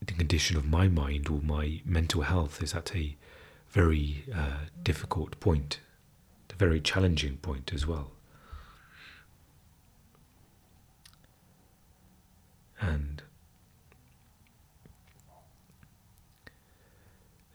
the 0.00 0.12
condition 0.12 0.56
of 0.56 0.66
my 0.66 0.88
mind 0.88 1.28
or 1.28 1.40
my 1.42 1.80
mental 1.84 2.22
health 2.22 2.62
is 2.62 2.74
at 2.74 2.94
a 2.94 3.16
very 3.70 4.24
uh, 4.34 4.66
difficult 4.82 5.38
point, 5.40 5.80
a 6.50 6.54
very 6.56 6.80
challenging 6.80 7.36
point 7.38 7.72
as 7.74 7.86
well. 7.86 8.12
And 12.80 13.22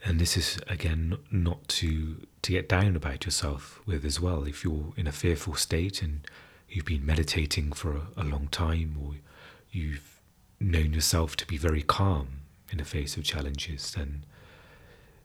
and 0.06 0.20
this 0.20 0.36
is 0.36 0.60
again 0.68 1.18
not 1.32 1.68
to 1.70 2.28
to 2.42 2.52
get 2.52 2.68
down 2.68 2.96
about 2.96 3.24
yourself 3.24 3.80
with 3.86 4.04
as 4.04 4.20
well. 4.20 4.44
If 4.44 4.66
you're 4.66 4.94
in 4.98 5.08
a 5.08 5.14
fearful 5.14 5.56
state 5.56 6.02
and 6.02 6.28
you've 6.68 6.86
been 6.86 7.06
meditating 7.06 7.72
for 7.72 7.96
a, 7.96 8.08
a 8.18 8.24
long 8.24 8.50
time, 8.52 8.98
or 9.02 9.14
you've 9.72 10.12
known 10.60 10.94
yourself 10.94 11.36
to 11.38 11.48
be 11.48 11.58
very 11.58 11.82
calm 11.82 12.42
in 12.72 12.78
the 12.78 12.86
face 12.86 13.18
of 13.18 13.24
challenges, 13.24 13.92
then 13.92 14.26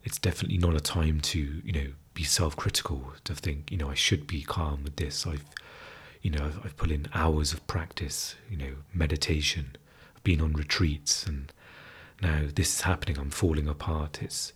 it's 0.04 0.18
definitely 0.18 0.58
not 0.58 0.74
a 0.74 0.80
time 0.80 1.20
to 1.20 1.60
you 1.64 1.72
know 1.72 1.92
be 2.14 2.24
self-critical 2.24 3.12
to 3.24 3.34
think 3.34 3.70
you 3.70 3.76
know 3.76 3.90
I 3.90 3.94
should 3.94 4.26
be 4.26 4.42
calm 4.42 4.84
with 4.84 4.96
this. 4.96 5.26
I've 5.26 5.44
you 6.22 6.30
know 6.30 6.44
I've, 6.44 6.60
I've 6.64 6.76
put 6.76 6.90
in 6.90 7.08
hours 7.14 7.52
of 7.52 7.66
practice, 7.66 8.36
you 8.50 8.56
know 8.56 8.74
meditation, 8.92 9.76
I've 10.16 10.24
been 10.24 10.40
on 10.40 10.52
retreats, 10.52 11.26
and 11.26 11.52
now 12.22 12.42
this 12.54 12.74
is 12.76 12.80
happening. 12.82 13.18
I'm 13.18 13.30
falling 13.30 13.68
apart. 13.68 14.22
It's 14.22 14.52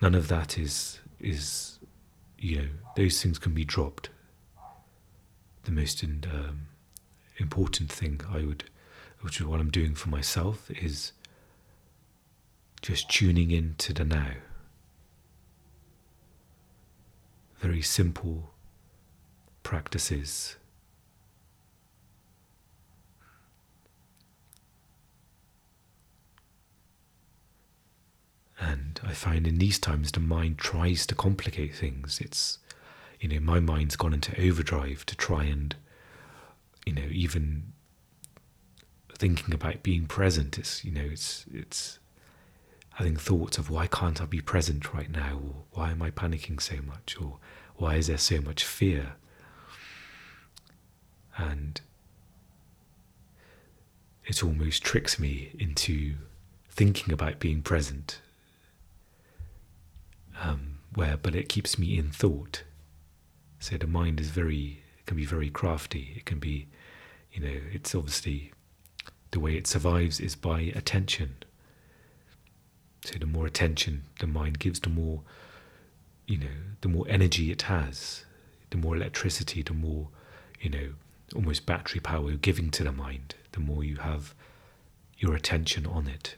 none 0.00 0.14
of 0.14 0.28
that 0.28 0.58
is 0.58 1.00
is 1.20 1.78
you 2.38 2.56
know 2.58 2.68
those 2.96 3.22
things 3.22 3.38
can 3.38 3.54
be 3.54 3.64
dropped. 3.64 4.10
The 5.64 5.70
most 5.70 6.02
in, 6.02 6.24
um, 6.32 6.66
important 7.36 7.92
thing 7.92 8.20
I 8.28 8.38
would, 8.38 8.64
which 9.22 9.40
is 9.40 9.46
what 9.46 9.60
I'm 9.60 9.70
doing 9.70 9.94
for 9.94 10.08
myself, 10.08 10.70
is 10.70 11.12
just 12.82 13.08
tuning 13.08 13.50
in 13.50 13.76
to 13.78 13.92
the 13.92 14.04
now. 14.04 14.32
Very 17.58 17.82
simple 17.82 18.50
practices. 19.62 20.56
And 28.58 29.00
I 29.04 29.12
find 29.12 29.46
in 29.46 29.58
these 29.58 29.78
times 29.78 30.10
the 30.10 30.20
mind 30.20 30.58
tries 30.58 31.06
to 31.06 31.14
complicate 31.14 31.74
things. 31.74 32.20
It's, 32.20 32.58
you 33.20 33.28
know, 33.28 33.40
my 33.40 33.60
mind's 33.60 33.96
gone 33.96 34.14
into 34.14 34.40
overdrive 34.40 35.06
to 35.06 35.16
try 35.16 35.44
and, 35.44 35.74
you 36.84 36.92
know, 36.92 37.08
even 37.10 37.72
thinking 39.22 39.54
about 39.54 39.84
being 39.84 40.06
present. 40.06 40.58
It's, 40.58 40.84
you 40.84 40.90
know, 40.90 41.08
it's, 41.12 41.46
it's, 41.54 42.00
having 42.94 43.16
thoughts 43.16 43.56
of 43.56 43.70
why 43.70 43.86
can't 43.86 44.20
I 44.20 44.26
be 44.26 44.40
present 44.40 44.92
right 44.92 45.08
now, 45.08 45.40
or 45.44 45.54
why 45.70 45.92
am 45.92 46.02
I 46.02 46.10
panicking 46.10 46.60
so 46.60 46.76
much, 46.84 47.16
or 47.20 47.38
why 47.76 47.94
is 47.94 48.08
there 48.08 48.18
so 48.18 48.40
much 48.40 48.64
fear? 48.64 49.12
And 51.36 51.80
it 54.26 54.42
almost 54.42 54.82
tricks 54.82 55.20
me 55.20 55.52
into 55.56 56.16
thinking 56.68 57.14
about 57.14 57.38
being 57.38 57.62
present, 57.62 58.20
um, 60.42 60.80
where 60.94 61.16
but 61.16 61.36
it 61.36 61.48
keeps 61.48 61.78
me 61.78 61.96
in 61.96 62.10
thought. 62.10 62.64
So 63.60 63.76
the 63.76 63.86
mind 63.86 64.18
is 64.18 64.30
very 64.30 64.82
can 65.06 65.16
be 65.16 65.24
very 65.24 65.48
crafty. 65.48 66.12
It 66.16 66.24
can 66.24 66.40
be, 66.40 66.66
you 67.32 67.40
know, 67.40 67.60
it's 67.72 67.94
obviously 67.94 68.52
the 69.32 69.40
way 69.40 69.56
it 69.56 69.66
survives 69.66 70.20
is 70.20 70.36
by 70.36 70.60
attention 70.60 71.36
so 73.04 73.18
the 73.18 73.26
more 73.26 73.46
attention 73.46 74.04
the 74.20 74.26
mind 74.26 74.58
gives, 74.58 74.78
the 74.80 74.88
more, 74.88 75.22
you 76.26 76.38
know, 76.38 76.46
the 76.82 76.88
more 76.88 77.04
energy 77.08 77.50
it 77.50 77.62
has, 77.62 78.24
the 78.70 78.76
more 78.76 78.94
electricity, 78.94 79.62
the 79.62 79.74
more, 79.74 80.08
you 80.60 80.70
know, 80.70 80.92
almost 81.34 81.66
battery 81.66 82.00
power 82.00 82.28
you're 82.28 82.38
giving 82.38 82.70
to 82.70 82.84
the 82.84 82.92
mind, 82.92 83.34
the 83.52 83.60
more 83.60 83.82
you 83.82 83.96
have 83.96 84.34
your 85.18 85.34
attention 85.34 85.84
on 85.86 86.06
it. 86.06 86.36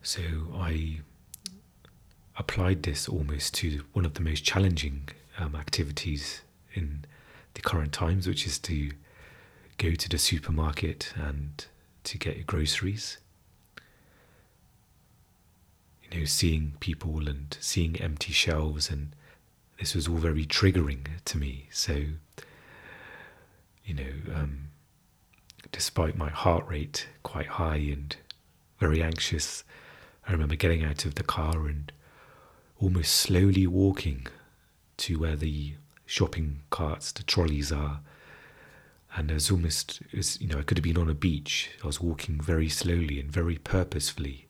So 0.00 0.22
I 0.54 1.00
applied 2.36 2.82
this 2.82 3.08
almost 3.08 3.54
to 3.54 3.82
one 3.92 4.04
of 4.04 4.14
the 4.14 4.20
most 4.22 4.44
challenging 4.44 5.08
um, 5.38 5.54
activities 5.54 6.42
in 6.74 7.04
the 7.54 7.60
current 7.60 7.92
times, 7.92 8.26
which 8.26 8.46
is 8.46 8.58
to 8.58 8.90
go 9.78 9.92
to 9.94 10.08
the 10.08 10.18
supermarket 10.18 11.12
and 11.16 11.66
to 12.04 12.18
get 12.18 12.36
your 12.36 12.44
groceries. 12.44 13.18
You 16.10 16.20
know, 16.20 16.24
seeing 16.24 16.74
people 16.80 17.28
and 17.28 17.56
seeing 17.60 18.00
empty 18.00 18.32
shelves, 18.32 18.90
and 18.90 19.14
this 19.78 19.94
was 19.94 20.08
all 20.08 20.16
very 20.16 20.44
triggering 20.44 21.06
to 21.24 21.38
me. 21.38 21.68
So, 21.70 22.04
you 23.84 23.94
know, 23.94 24.12
um, 24.34 24.68
despite 25.70 26.16
my 26.16 26.28
heart 26.28 26.66
rate 26.68 27.08
quite 27.22 27.46
high 27.46 27.76
and 27.76 28.14
very 28.78 29.02
anxious, 29.02 29.64
I 30.26 30.32
remember 30.32 30.54
getting 30.54 30.84
out 30.84 31.04
of 31.04 31.14
the 31.14 31.24
car 31.24 31.66
and 31.66 31.90
almost 32.82 33.14
slowly 33.14 33.66
walking 33.66 34.26
to 34.96 35.18
where 35.18 35.36
the 35.36 35.74
shopping 36.04 36.60
carts, 36.70 37.12
the 37.12 37.22
trolleys 37.22 37.70
are. 37.70 38.00
And 39.14 39.30
it 39.30 39.52
almost, 39.52 40.02
was, 40.12 40.40
you 40.40 40.48
know, 40.48 40.58
I 40.58 40.62
could 40.62 40.78
have 40.78 40.84
been 40.84 40.98
on 40.98 41.08
a 41.08 41.14
beach. 41.14 41.70
I 41.82 41.86
was 41.86 42.00
walking 42.00 42.40
very 42.40 42.68
slowly 42.68 43.20
and 43.20 43.30
very 43.30 43.56
purposefully. 43.58 44.46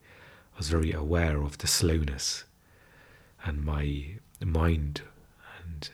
I 0.54 0.58
was 0.58 0.68
very 0.68 0.92
aware 0.92 1.42
of 1.42 1.58
the 1.58 1.66
slowness, 1.66 2.44
and 3.44 3.64
my 3.64 4.18
mind 4.44 5.02
and 5.64 5.90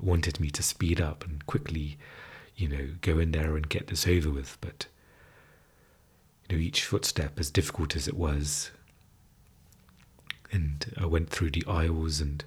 wanted 0.00 0.38
me 0.38 0.50
to 0.50 0.62
speed 0.62 1.00
up 1.00 1.24
and 1.24 1.44
quickly, 1.46 1.96
you 2.56 2.68
know, 2.68 2.88
go 3.00 3.18
in 3.18 3.32
there 3.32 3.56
and 3.56 3.68
get 3.68 3.86
this 3.86 4.06
over 4.06 4.30
with. 4.30 4.58
But 4.60 4.86
you 6.48 6.56
know, 6.56 6.62
each 6.62 6.84
footstep, 6.84 7.38
as 7.38 7.50
difficult 7.50 7.96
as 7.96 8.06
it 8.06 8.16
was, 8.16 8.70
and 10.52 10.92
I 10.96 11.06
went 11.06 11.30
through 11.30 11.50
the 11.50 11.64
aisles 11.66 12.20
and 12.20 12.44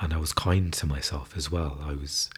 and 0.00 0.12
I 0.12 0.18
was 0.18 0.32
kind 0.32 0.72
to 0.72 0.86
myself 0.86 1.36
as 1.36 1.50
well. 1.50 1.78
I 1.82 1.94
was 1.94 2.28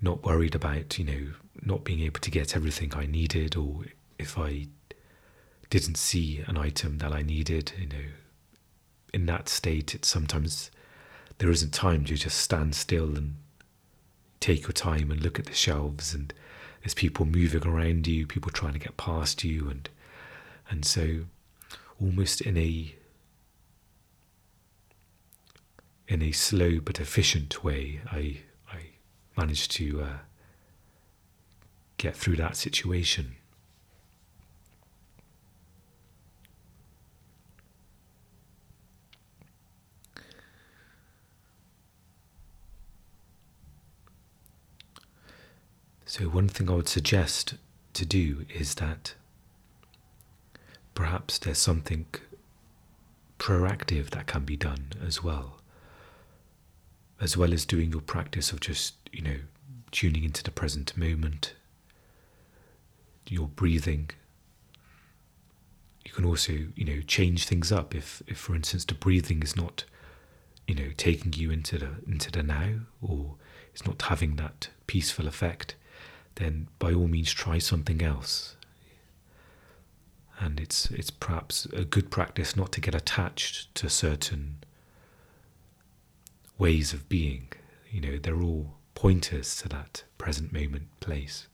not 0.00 0.24
worried 0.24 0.54
about, 0.54 0.98
you 0.98 1.04
know, 1.04 1.26
not 1.64 1.84
being 1.84 2.00
able 2.00 2.20
to 2.20 2.30
get 2.30 2.56
everything 2.56 2.92
I 2.94 3.06
needed 3.06 3.56
or 3.56 3.84
if 4.18 4.36
I 4.36 4.66
didn't 5.70 5.96
see 5.96 6.42
an 6.46 6.58
item 6.58 6.98
that 6.98 7.12
I 7.12 7.22
needed, 7.22 7.72
you 7.78 7.86
know, 7.86 8.08
in 9.14 9.26
that 9.26 9.48
state 9.48 9.94
it's 9.94 10.08
sometimes 10.08 10.70
there 11.38 11.50
isn't 11.50 11.72
time 11.72 12.04
to 12.06 12.16
just 12.16 12.38
stand 12.38 12.74
still 12.74 13.16
and 13.16 13.36
take 14.40 14.62
your 14.62 14.72
time 14.72 15.10
and 15.10 15.20
look 15.22 15.38
at 15.38 15.46
the 15.46 15.54
shelves 15.54 16.12
and 16.14 16.34
there's 16.82 16.94
people 16.94 17.24
moving 17.24 17.64
around 17.66 18.06
you, 18.08 18.26
people 18.26 18.50
trying 18.50 18.72
to 18.72 18.78
get 18.78 18.96
past 18.96 19.44
you 19.44 19.68
and 19.70 19.88
and 20.68 20.84
so 20.84 21.20
almost 22.00 22.40
in 22.40 22.56
a 22.56 22.94
in 26.12 26.20
a 26.20 26.30
slow 26.30 26.78
but 26.78 27.00
efficient 27.00 27.64
way, 27.64 28.02
I, 28.12 28.40
I 28.70 28.80
managed 29.34 29.70
to 29.72 30.02
uh, 30.02 30.18
get 31.96 32.14
through 32.14 32.36
that 32.36 32.54
situation. 32.54 33.36
So, 46.04 46.24
one 46.24 46.46
thing 46.46 46.68
I 46.68 46.74
would 46.74 46.88
suggest 46.88 47.54
to 47.94 48.04
do 48.04 48.44
is 48.54 48.74
that 48.74 49.14
perhaps 50.94 51.38
there's 51.38 51.56
something 51.56 52.04
proactive 53.38 54.10
that 54.10 54.26
can 54.26 54.44
be 54.44 54.58
done 54.58 54.92
as 55.02 55.24
well 55.24 55.61
as 57.22 57.36
well 57.36 57.54
as 57.54 57.64
doing 57.64 57.92
your 57.92 58.00
practice 58.00 58.50
of 58.50 58.58
just, 58.58 58.94
you 59.12 59.22
know, 59.22 59.36
tuning 59.92 60.24
into 60.24 60.42
the 60.42 60.50
present 60.50 60.96
moment, 60.96 61.54
your 63.28 63.46
breathing. 63.46 64.10
You 66.04 66.10
can 66.10 66.24
also, 66.24 66.52
you 66.74 66.84
know, 66.84 67.00
change 67.06 67.46
things 67.46 67.70
up 67.70 67.94
if, 67.94 68.22
if 68.26 68.38
for 68.38 68.56
instance, 68.56 68.84
the 68.84 68.94
breathing 68.94 69.40
is 69.44 69.56
not, 69.56 69.84
you 70.66 70.74
know, 70.74 70.90
taking 70.96 71.32
you 71.34 71.52
into 71.52 71.78
the 71.78 71.90
into 72.08 72.32
the 72.32 72.42
now 72.42 72.80
or 73.00 73.36
it's 73.72 73.86
not 73.86 74.02
having 74.02 74.34
that 74.36 74.70
peaceful 74.88 75.28
effect, 75.28 75.76
then 76.34 76.66
by 76.80 76.92
all 76.92 77.06
means 77.06 77.32
try 77.32 77.58
something 77.58 78.02
else. 78.02 78.56
And 80.40 80.58
it's 80.58 80.90
it's 80.90 81.12
perhaps 81.12 81.66
a 81.66 81.84
good 81.84 82.10
practice 82.10 82.56
not 82.56 82.72
to 82.72 82.80
get 82.80 82.96
attached 82.96 83.72
to 83.76 83.88
certain 83.88 84.56
ways 86.58 86.92
of 86.92 87.08
being. 87.08 87.48
You 87.90 88.00
know, 88.00 88.18
they're 88.18 88.42
all 88.42 88.74
pointers 88.94 89.56
to 89.56 89.68
that 89.68 90.04
present 90.18 90.52
moment 90.52 90.88
place. 91.00 91.48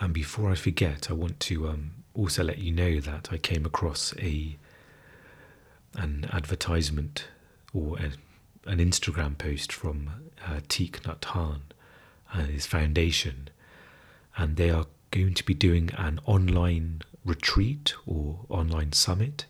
And 0.00 0.14
before 0.14 0.50
I 0.50 0.54
forget, 0.54 1.10
I 1.10 1.12
want 1.12 1.38
to 1.40 1.68
um, 1.68 1.90
also 2.14 2.42
let 2.42 2.58
you 2.58 2.72
know 2.72 3.00
that 3.00 3.28
I 3.30 3.36
came 3.36 3.66
across 3.66 4.14
a 4.18 4.56
an 5.96 6.26
advertisement 6.32 7.26
or 7.74 7.98
a, 7.98 8.12
an 8.70 8.78
Instagram 8.78 9.36
post 9.36 9.72
from 9.72 10.10
uh, 10.46 10.60
Nhat 10.68 11.20
Hanh 11.20 11.60
and 12.32 12.46
his 12.48 12.64
foundation, 12.64 13.50
and 14.36 14.56
they 14.56 14.70
are 14.70 14.86
going 15.10 15.34
to 15.34 15.44
be 15.44 15.54
doing 15.54 15.90
an 15.96 16.20
online 16.24 17.02
retreat 17.24 17.94
or 18.06 18.40
online 18.48 18.92
summit 18.92 19.46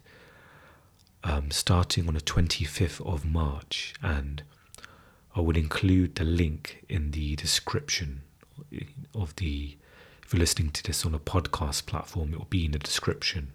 um, 1.22 1.50
starting 1.50 2.08
on 2.08 2.14
the 2.14 2.20
25th 2.20 3.04
of 3.06 3.24
March, 3.24 3.94
and 4.02 4.42
I 5.36 5.40
will 5.40 5.56
include 5.56 6.14
the 6.14 6.24
link 6.24 6.84
in 6.88 7.10
the 7.10 7.36
description 7.36 8.22
of 9.14 9.36
the. 9.36 9.76
If 10.24 10.34
you're 10.34 10.40
listening 10.40 10.70
to 10.70 10.82
this 10.84 11.04
on 11.04 11.12
a 11.12 11.18
podcast 11.18 11.86
platform, 11.86 12.32
it 12.32 12.38
will 12.38 12.46
be 12.46 12.64
in 12.64 12.70
the 12.70 12.78
description, 12.78 13.52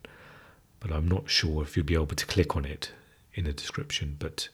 but 0.81 0.91
I'm 0.91 1.07
not 1.07 1.29
sure 1.29 1.63
if 1.63 1.75
you'll 1.75 1.85
be 1.85 1.93
able 1.93 2.07
to 2.07 2.25
click 2.25 2.55
on 2.55 2.65
it 2.65 2.91
in 3.33 3.45
the 3.45 3.53
description. 3.53 4.17
But 4.19 4.49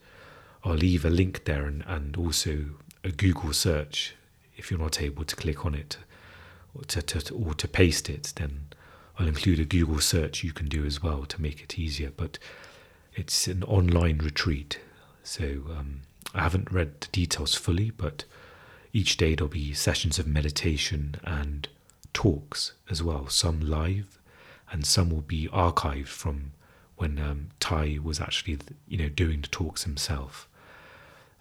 I'll 0.64 0.76
leave 0.76 1.04
a 1.04 1.10
link 1.10 1.46
there 1.46 1.66
and, 1.66 1.84
and 1.88 2.16
also 2.16 2.66
a 3.04 3.10
Google 3.10 3.54
search 3.54 4.16
if 4.56 4.70
you're 4.70 4.80
not 4.80 5.02
able 5.02 5.26
to 5.26 5.36
click 5.36 5.66
on 5.66 5.74
it 5.74 5.98
or 6.74 6.84
to, 6.84 7.02
to, 7.02 7.34
or 7.34 7.54
to 7.54 7.68
paste 7.68 8.10
it, 8.10 8.34
then 8.36 8.68
I'll 9.18 9.28
include 9.28 9.60
a 9.60 9.66
Google 9.66 10.00
search 10.00 10.44
you 10.44 10.54
can 10.54 10.68
do 10.68 10.86
as 10.86 11.04
well 11.04 11.26
to 11.26 11.42
make 11.42 11.62
it 11.62 11.78
easier. 11.78 12.12
But 12.16 12.40
it's 13.14 13.48
an 13.48 13.64
online 13.64 14.20
retreat, 14.20 14.80
so 15.24 15.44
um, 15.78 16.02
I 16.34 16.44
haven't 16.44 16.72
read 16.72 17.02
the 17.02 17.08
details 17.08 17.56
fully, 17.56 17.90
but 17.92 18.24
each 18.94 19.18
day 19.18 19.36
there'll 19.36 19.50
be 19.50 19.74
sessions 19.74 20.20
of 20.20 20.28
meditation 20.28 21.16
and 21.24 21.68
talks 22.14 22.74
as 22.90 23.04
well, 23.04 23.28
some 23.28 23.60
live, 23.60 24.20
and 24.72 24.86
some 24.86 25.10
will 25.10 25.22
be 25.22 25.48
archived 25.50 26.08
from 26.08 26.54
when 26.96 27.20
um, 27.20 27.50
Thay 27.60 28.00
was 28.00 28.20
actually, 28.20 28.60
you 28.88 28.98
know, 28.98 29.10
doing 29.10 29.42
the 29.42 29.48
talks 29.48 29.84
himself. 29.84 30.48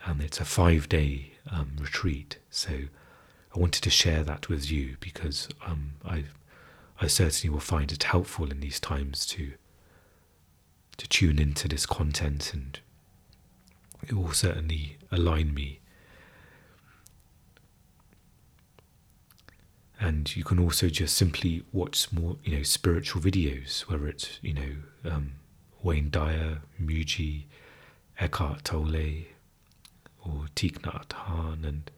And 0.05 0.21
it's 0.23 0.41
a 0.41 0.45
five-day 0.45 1.33
um, 1.51 1.73
retreat, 1.79 2.39
so 2.51 2.73
I 3.55 3.59
wanted 3.59 3.83
to 3.83 3.91
share 3.91 4.23
that 4.25 4.49
with 4.49 4.71
you 4.71 4.97
because 5.01 5.49
um, 5.67 5.95
I, 6.05 6.25
I 7.01 7.07
certainly 7.09 7.53
will 7.53 7.61
find 7.61 7.91
it 7.91 8.05
helpful 8.05 8.51
in 8.51 8.61
these 8.61 8.81
times 8.81 9.27
to 9.27 9.53
to 10.99 11.09
tune 11.09 11.39
into 11.39 11.67
this 11.67 11.87
content, 11.87 12.53
and 12.53 12.79
it 14.03 14.13
will 14.13 14.33
certainly 14.33 14.99
align 15.11 15.55
me. 15.55 15.81
And 19.99 20.35
you 20.37 20.45
can 20.45 20.59
also 20.59 20.89
just 20.89 21.17
simply 21.17 21.63
watch 21.73 22.13
more, 22.13 22.37
you 22.45 22.59
know, 22.59 22.63
spiritual 22.63 23.23
videos, 23.23 23.81
whether 23.83 24.07
it's 24.09 24.39
you 24.43 24.53
know 24.53 25.11
um, 25.11 25.33
Wayne 25.83 26.11
Dyer, 26.11 26.61
Mooji, 26.81 27.45
Eckhart 28.19 28.65
Tolle, 28.65 29.25
or 30.23 30.47
Thich 30.55 30.81
Nhat 30.83 31.09
Hanh, 31.09 31.67
and 31.67 31.91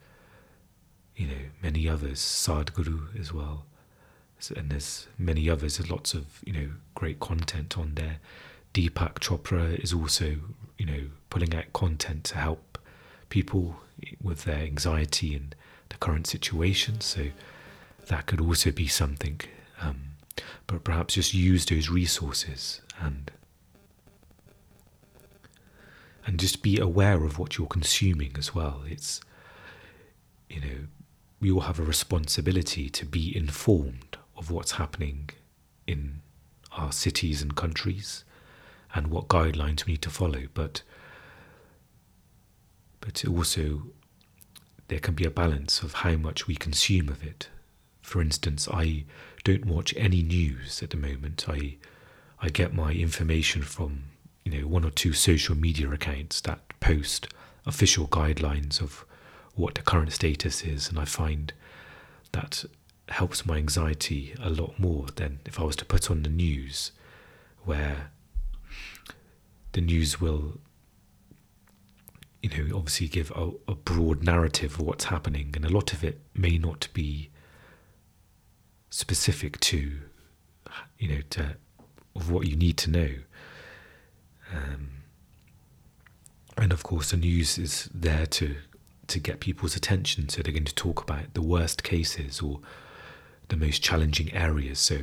you 1.15 1.27
know, 1.27 1.43
many 1.61 1.87
others, 1.87 2.19
Sadhguru 2.19 3.19
as 3.19 3.33
well. 3.33 3.65
And 4.55 4.71
there's 4.71 5.07
many 5.17 5.49
others, 5.49 5.77
there's 5.77 5.89
lots 5.89 6.13
of, 6.13 6.25
you 6.43 6.51
know, 6.51 6.69
great 6.95 7.19
content 7.19 7.77
on 7.77 7.93
there. 7.95 8.17
Deepak 8.73 9.19
Chopra 9.19 9.81
is 9.81 9.93
also, 9.93 10.35
you 10.77 10.85
know, 10.85 11.03
pulling 11.29 11.55
out 11.55 11.71
content 11.73 12.25
to 12.25 12.37
help 12.37 12.77
people 13.29 13.77
with 14.21 14.43
their 14.43 14.57
anxiety 14.57 15.35
and 15.35 15.55
the 15.89 15.97
current 15.97 16.27
situation. 16.27 16.99
So 16.99 17.27
that 18.07 18.25
could 18.25 18.41
also 18.41 18.71
be 18.71 18.87
something. 18.87 19.39
Um, 19.79 20.13
but 20.67 20.83
perhaps 20.83 21.13
just 21.13 21.33
use 21.33 21.65
those 21.65 21.89
resources 21.89 22.81
and 22.99 23.31
and 26.25 26.39
just 26.39 26.63
be 26.63 26.79
aware 26.79 27.25
of 27.25 27.37
what 27.37 27.57
you're 27.57 27.67
consuming 27.67 28.33
as 28.37 28.55
well. 28.55 28.81
It's 28.87 29.19
you 30.49 30.61
know 30.61 30.87
we 31.43 31.51
all 31.51 31.59
have 31.59 31.77
a 31.77 31.83
responsibility 31.83 32.89
to 32.89 33.05
be 33.05 33.35
informed 33.35 34.15
of 34.37 34.49
what's 34.49 34.71
happening 34.83 35.29
in 35.85 36.21
our 36.71 36.93
cities 36.93 37.41
and 37.41 37.53
countries 37.57 38.23
and 38.95 39.07
what 39.07 39.27
guidelines 39.27 39.85
we 39.85 39.91
need 39.91 40.01
to 40.01 40.09
follow. 40.09 40.43
But 40.53 40.83
but 43.01 43.25
also 43.27 43.87
there 44.87 44.99
can 44.99 45.15
be 45.15 45.25
a 45.25 45.29
balance 45.29 45.83
of 45.83 45.95
how 45.95 46.15
much 46.15 46.47
we 46.47 46.55
consume 46.55 47.09
of 47.09 47.21
it. 47.21 47.49
For 48.01 48.21
instance, 48.21 48.69
I 48.71 49.03
don't 49.43 49.65
watch 49.65 49.93
any 49.97 50.23
news 50.23 50.81
at 50.81 50.91
the 50.91 50.97
moment. 50.97 51.49
I 51.49 51.75
I 52.41 52.47
get 52.47 52.73
my 52.73 52.93
information 52.93 53.63
from 53.63 54.03
you 54.45 54.61
know 54.61 54.65
one 54.65 54.85
or 54.85 54.91
two 54.91 55.11
social 55.11 55.55
media 55.55 55.91
accounts 55.91 56.39
that 56.41 56.61
post 56.79 57.27
official 57.65 58.07
guidelines 58.07 58.79
of 58.79 59.05
what 59.55 59.75
the 59.75 59.81
current 59.81 60.11
status 60.11 60.63
is, 60.63 60.89
and 60.89 60.99
I 60.99 61.05
find 61.05 61.53
that 62.31 62.65
helps 63.09 63.45
my 63.45 63.57
anxiety 63.57 64.33
a 64.41 64.49
lot 64.49 64.79
more 64.79 65.07
than 65.15 65.39
if 65.45 65.59
I 65.59 65.63
was 65.63 65.75
to 65.77 65.85
put 65.85 66.09
on 66.09 66.23
the 66.23 66.29
news, 66.29 66.91
where 67.63 68.11
the 69.73 69.81
news 69.81 70.19
will, 70.19 70.59
you 72.41 72.49
know, 72.49 72.75
obviously 72.77 73.07
give 73.07 73.31
a, 73.31 73.51
a 73.67 73.75
broad 73.75 74.23
narrative 74.23 74.79
of 74.79 74.81
what's 74.81 75.05
happening, 75.05 75.51
and 75.55 75.65
a 75.65 75.69
lot 75.69 75.93
of 75.93 76.03
it 76.03 76.21
may 76.33 76.57
not 76.57 76.87
be 76.93 77.29
specific 78.89 79.59
to, 79.59 79.99
you 80.97 81.07
know, 81.07 81.21
to 81.31 81.57
of 82.15 82.29
what 82.29 82.47
you 82.47 82.55
need 82.55 82.77
to 82.77 82.91
know. 82.91 83.09
Um, 84.53 84.89
and 86.57 86.71
of 86.71 86.83
course, 86.83 87.11
the 87.11 87.17
news 87.17 87.57
is 87.57 87.89
there 87.93 88.27
to 88.27 88.55
to 89.07 89.19
get 89.19 89.39
people's 89.39 89.75
attention, 89.75 90.29
so 90.29 90.41
they're 90.41 90.53
going 90.53 90.63
to 90.65 90.75
talk 90.75 91.01
about 91.01 91.33
the 91.33 91.41
worst 91.41 91.83
cases 91.83 92.41
or 92.41 92.59
the 93.49 93.57
most 93.57 93.83
challenging 93.83 94.33
areas. 94.33 94.79
So 94.79 94.99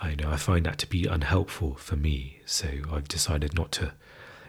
I 0.00 0.14
know 0.14 0.30
I 0.30 0.36
find 0.36 0.64
that 0.66 0.78
to 0.78 0.86
be 0.86 1.06
unhelpful 1.06 1.74
for 1.74 1.96
me. 1.96 2.40
So 2.46 2.68
I've 2.90 3.08
decided 3.08 3.54
not 3.54 3.72
to, 3.72 3.92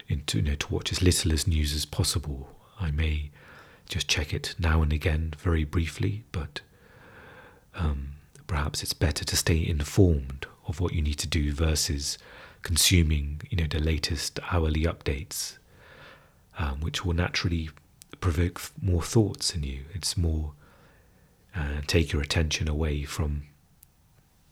you 0.08 0.42
know, 0.42 0.56
to 0.56 0.74
watch 0.74 0.92
as 0.92 1.02
little 1.02 1.34
as 1.34 1.48
news 1.48 1.74
as 1.76 1.86
possible. 1.86 2.56
I 2.80 2.92
may 2.92 3.32
just 3.88 4.08
check 4.08 4.34
it 4.34 4.56
now 4.60 4.82
and 4.82 4.94
again, 4.94 5.34
very 5.40 5.64
briefly, 5.64 6.24
but 6.32 6.62
um, 7.76 8.10
perhaps 8.46 8.84
it's 8.84 8.94
better 8.94 9.26
to 9.26 9.36
stay 9.36 9.66
informed 9.66 10.46
of 10.68 10.80
what 10.80 10.94
you 10.94 11.02
need 11.02 11.18
to 11.20 11.28
do 11.28 11.52
versus 11.52 12.18
consuming, 12.62 13.42
you 13.50 13.58
know, 13.58 13.68
the 13.68 13.80
latest 13.80 14.40
hourly 14.52 14.84
updates, 14.84 15.58
um, 16.60 16.82
which 16.82 17.04
will 17.04 17.14
naturally 17.14 17.70
provoke 18.20 18.62
more 18.82 19.02
thoughts 19.02 19.56
in 19.56 19.64
you. 19.64 19.86
It's 19.94 20.18
more 20.18 20.54
uh, 21.56 21.82
take 21.88 22.12
your 22.12 22.22
attention 22.22 22.68
away 22.68 23.04
from 23.04 23.44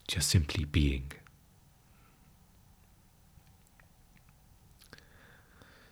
just 0.08 0.30
simply 0.30 0.66
being. 0.66 1.12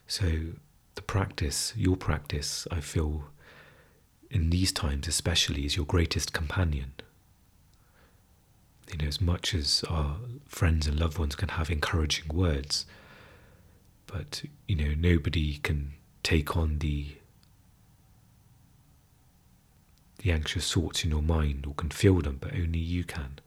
So, 0.07 0.53
the 0.95 1.01
practice, 1.01 1.73
your 1.75 1.97
practice, 1.97 2.67
I 2.71 2.79
feel 2.79 3.25
in 4.29 4.49
these 4.49 4.71
times 4.71 5.07
especially, 5.07 5.65
is 5.65 5.75
your 5.75 5.85
greatest 5.85 6.31
companion. 6.33 6.93
You 8.91 8.99
know, 8.99 9.07
as 9.07 9.19
much 9.19 9.53
as 9.53 9.83
our 9.89 10.17
friends 10.45 10.88
and 10.88 10.99
loved 10.99 11.17
ones 11.17 11.35
can 11.35 11.49
have 11.49 11.69
encouraging 11.69 12.27
words, 12.33 12.85
but 14.05 14.43
you 14.67 14.75
know, 14.75 14.93
nobody 14.95 15.57
can 15.57 15.93
take 16.23 16.55
on 16.55 16.79
the 16.79 17.15
the 20.25 20.31
anxious 20.31 20.73
thoughts 20.73 21.03
in 21.03 21.11
your 21.11 21.21
mind 21.21 21.67
or 21.67 21.73
can 21.75 21.91
feel 21.91 22.19
them, 22.19 22.39
but 22.41 22.51
only 22.53 22.79
you 22.79 23.03
can. 23.03 23.38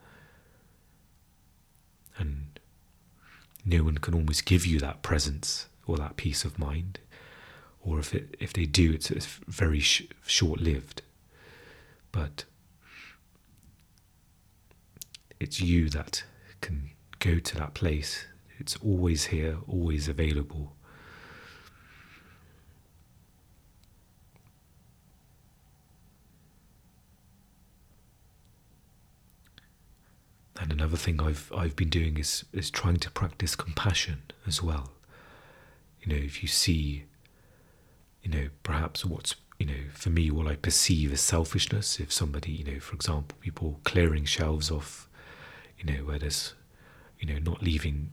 And 2.16 2.60
no 3.64 3.82
one 3.82 3.98
can 3.98 4.14
almost 4.14 4.44
give 4.44 4.64
you 4.64 4.78
that 4.78 5.02
presence 5.02 5.66
or 5.88 5.96
that 5.96 6.16
peace 6.16 6.44
of 6.44 6.56
mind. 6.56 7.00
Or 7.80 7.98
if 7.98 8.14
it, 8.14 8.36
if 8.38 8.52
they 8.52 8.64
do, 8.64 8.92
it's, 8.92 9.08
very 9.48 9.80
sh- 9.80 10.06
short 10.24 10.60
lived. 10.60 11.02
But 12.12 12.44
it's 15.40 15.60
you 15.60 15.88
that 15.90 16.22
can 16.60 16.90
go 17.18 17.40
to 17.40 17.56
that 17.56 17.74
place. 17.74 18.24
It's 18.60 18.76
always 18.76 19.26
here, 19.26 19.58
always 19.66 20.06
available. 20.06 20.76
And 30.60 30.77
another 30.88 30.96
thing 30.96 31.20
I've 31.20 31.52
I've 31.54 31.76
been 31.76 31.90
doing 31.90 32.16
is 32.16 32.46
is 32.50 32.70
trying 32.70 32.96
to 32.96 33.10
practice 33.10 33.54
compassion 33.54 34.22
as 34.46 34.62
well. 34.62 34.92
You 36.00 36.14
know, 36.14 36.18
if 36.24 36.40
you 36.42 36.48
see, 36.48 37.04
you 38.22 38.30
know, 38.30 38.48
perhaps 38.62 39.04
what's 39.04 39.36
you 39.58 39.66
know, 39.66 39.82
for 39.92 40.08
me, 40.08 40.30
what 40.30 40.46
I 40.46 40.54
perceive 40.56 41.12
as 41.12 41.20
selfishness, 41.20 42.00
if 42.00 42.10
somebody, 42.10 42.52
you 42.52 42.64
know, 42.64 42.80
for 42.80 42.94
example, 42.94 43.36
people 43.40 43.80
clearing 43.84 44.24
shelves 44.24 44.70
off, 44.70 45.08
you 45.78 45.84
know, 45.84 46.04
where 46.04 46.18
there's, 46.18 46.54
you 47.18 47.26
know, 47.30 47.40
not 47.40 47.62
leaving 47.62 48.12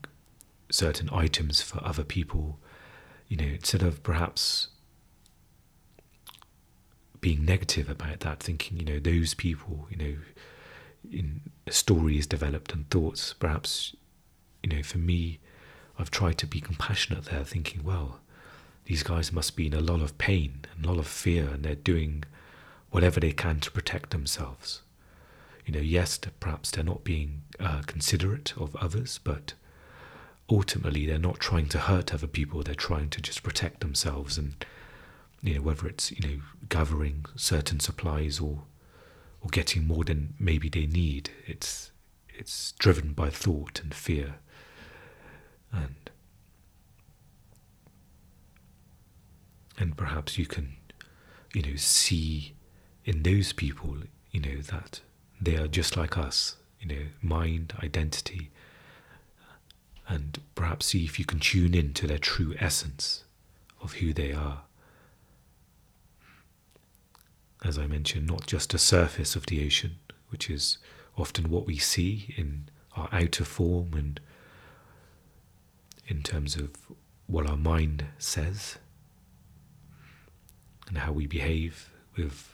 certain 0.70 1.08
items 1.14 1.62
for 1.62 1.82
other 1.86 2.04
people, 2.04 2.60
you 3.28 3.38
know, 3.38 3.46
instead 3.46 3.84
of 3.84 4.02
perhaps 4.02 4.70
being 7.22 7.46
negative 7.46 7.90
about 7.90 8.22
that, 8.22 8.42
thinking, 8.42 8.80
you 8.80 8.86
know, 8.86 9.00
those 9.00 9.36
people, 9.36 9.88
you 9.92 9.98
know, 9.98 10.16
in 11.12 11.42
story 11.70 12.18
is 12.18 12.28
developed 12.28 12.74
and 12.74 12.90
thoughts. 12.90 13.34
Perhaps, 13.34 13.96
you 14.64 14.70
know, 14.70 14.84
for 14.84 14.98
me, 14.98 15.40
I've 15.98 16.12
tried 16.12 16.38
to 16.40 16.48
be 16.48 16.62
compassionate 16.62 17.26
there, 17.26 17.44
thinking, 17.44 17.84
well, 17.84 18.20
these 18.86 19.04
guys 19.04 19.32
must 19.32 19.56
be 19.56 19.68
in 19.68 19.74
a 19.74 19.80
lot 19.80 20.02
of 20.02 20.18
pain 20.18 20.66
and 20.76 20.86
a 20.86 20.90
lot 20.90 21.00
of 21.00 21.08
fear, 21.08 21.50
and 21.50 21.64
they're 21.64 21.76
doing 21.76 22.24
whatever 22.92 23.20
they 23.20 23.32
can 23.32 23.60
to 23.62 23.72
protect 23.72 24.12
themselves. 24.12 24.82
You 25.66 25.74
know, 25.74 25.82
yes, 25.82 26.20
perhaps 26.40 26.72
they're 26.72 26.84
not 26.84 27.04
being 27.04 27.42
uh, 27.60 27.82
considerate 27.88 28.54
of 28.58 28.76
others, 28.76 29.20
but 29.24 29.54
ultimately 30.50 31.06
they're 31.06 31.18
not 31.18 31.40
trying 31.40 31.68
to 31.70 31.80
hurt 31.80 32.14
other 32.14 32.28
people. 32.28 32.62
They're 32.62 32.76
trying 32.76 33.10
to 33.10 33.22
just 33.22 33.42
protect 33.42 33.80
themselves, 33.80 34.38
and 34.38 34.64
you 35.42 35.56
know, 35.56 35.62
whether 35.62 35.88
it's 35.88 36.12
you 36.12 36.28
know 36.28 36.42
gathering 36.70 37.26
certain 37.36 37.80
supplies 37.80 38.40
or 38.40 38.64
or 39.46 39.50
getting 39.50 39.86
more 39.86 40.04
than 40.04 40.34
maybe 40.40 40.70
they 40.70 40.88
need. 40.88 41.30
It's 41.46 41.92
it's 42.30 42.72
driven 42.80 43.14
by 43.14 43.30
thought 43.30 43.80
and 43.82 43.94
fear. 43.94 44.36
And 45.72 46.10
and 49.78 49.96
perhaps 49.96 50.40
you 50.40 50.48
can, 50.48 50.78
you 51.54 51.62
know, 51.62 51.76
see 51.76 52.56
in 53.06 53.22
those 53.22 53.54
people, 53.54 53.98
you 54.32 54.40
know, 54.40 54.62
that 54.62 55.02
they 55.40 55.58
are 55.58 55.68
just 55.68 55.96
like 55.96 56.18
us, 56.18 56.56
you 56.80 56.88
know, 56.88 57.06
mind, 57.22 57.74
identity, 57.84 58.50
and 60.08 60.40
perhaps 60.56 60.88
see 60.88 61.06
if 61.06 61.20
you 61.20 61.26
can 61.26 61.40
tune 61.40 61.76
in 61.76 61.94
to 61.94 62.08
their 62.08 62.18
true 62.18 62.56
essence 62.58 63.26
of 63.82 63.94
who 63.94 64.12
they 64.12 64.32
are 64.32 64.65
as 67.66 67.80
I 67.80 67.88
mentioned, 67.88 68.28
not 68.28 68.46
just 68.46 68.74
a 68.76 68.78
surface 68.78 69.36
of 69.36 69.48
the 69.48 69.66
ocean, 69.66 69.96
which 70.30 70.50
is 70.50 70.78
often 71.18 71.50
what 71.50 71.66
we 71.66 71.78
see 71.78 72.34
in 72.38 72.70
our 72.96 73.10
outer 73.12 73.44
form 73.44 73.94
and 73.96 74.20
in 76.08 76.22
terms 76.22 76.56
of 76.56 76.70
what 77.26 77.50
our 77.50 77.58
mind 77.58 78.06
says 78.20 78.78
and 80.88 81.00
how 81.00 81.12
we 81.12 81.26
behave 81.26 81.90
with 82.16 82.54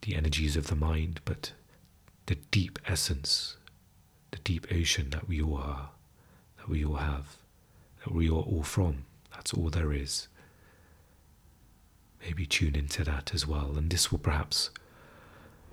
the 0.00 0.16
energies 0.16 0.56
of 0.56 0.68
the 0.68 0.74
mind, 0.74 1.20
but 1.26 1.52
the 2.26 2.36
deep 2.50 2.78
essence, 2.86 3.56
the 4.30 4.38
deep 4.38 4.66
ocean 4.72 5.10
that 5.10 5.28
we 5.28 5.42
all 5.42 5.58
are, 5.58 5.90
that 6.56 6.68
we 6.68 6.82
all 6.82 6.96
have, 6.96 7.36
that 8.04 8.14
we 8.14 8.28
are 8.28 8.32
all 8.32 8.62
from. 8.62 9.04
That's 9.34 9.52
all 9.52 9.68
there 9.68 9.92
is 9.92 10.28
maybe 12.22 12.46
tune 12.46 12.74
into 12.74 13.04
that 13.04 13.34
as 13.34 13.46
well. 13.46 13.74
And 13.76 13.90
this 13.90 14.10
will 14.10 14.18
perhaps, 14.18 14.70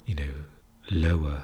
you 0.06 0.16
know, 0.16 0.34
lower 0.92 1.44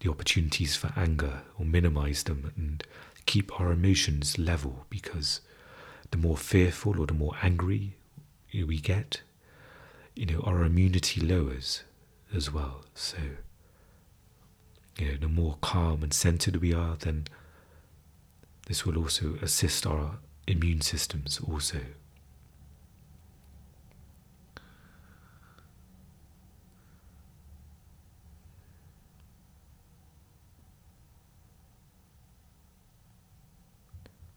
the 0.00 0.10
opportunities 0.10 0.76
for 0.76 0.92
anger 0.96 1.42
or 1.58 1.64
minimize 1.64 2.22
them 2.24 2.52
and 2.56 2.82
keep 3.26 3.58
our 3.60 3.72
emotions 3.72 4.38
level 4.38 4.86
because 4.90 5.40
the 6.10 6.18
more 6.18 6.36
fearful 6.36 7.00
or 7.00 7.06
the 7.06 7.14
more 7.14 7.34
angry 7.42 7.96
we 8.52 8.78
get, 8.78 9.22
you 10.14 10.26
know, 10.26 10.40
our 10.40 10.62
immunity 10.62 11.20
lowers 11.20 11.82
as 12.34 12.52
well. 12.52 12.84
So, 12.94 13.18
you 14.98 15.10
know, 15.10 15.16
the 15.16 15.28
more 15.28 15.56
calm 15.60 16.02
and 16.02 16.12
centered 16.12 16.56
we 16.56 16.72
are, 16.72 16.96
then 16.96 17.26
this 18.66 18.86
will 18.86 18.96
also 18.96 19.36
assist 19.42 19.86
our 19.86 20.18
immune 20.46 20.82
systems 20.82 21.40
also. 21.40 21.80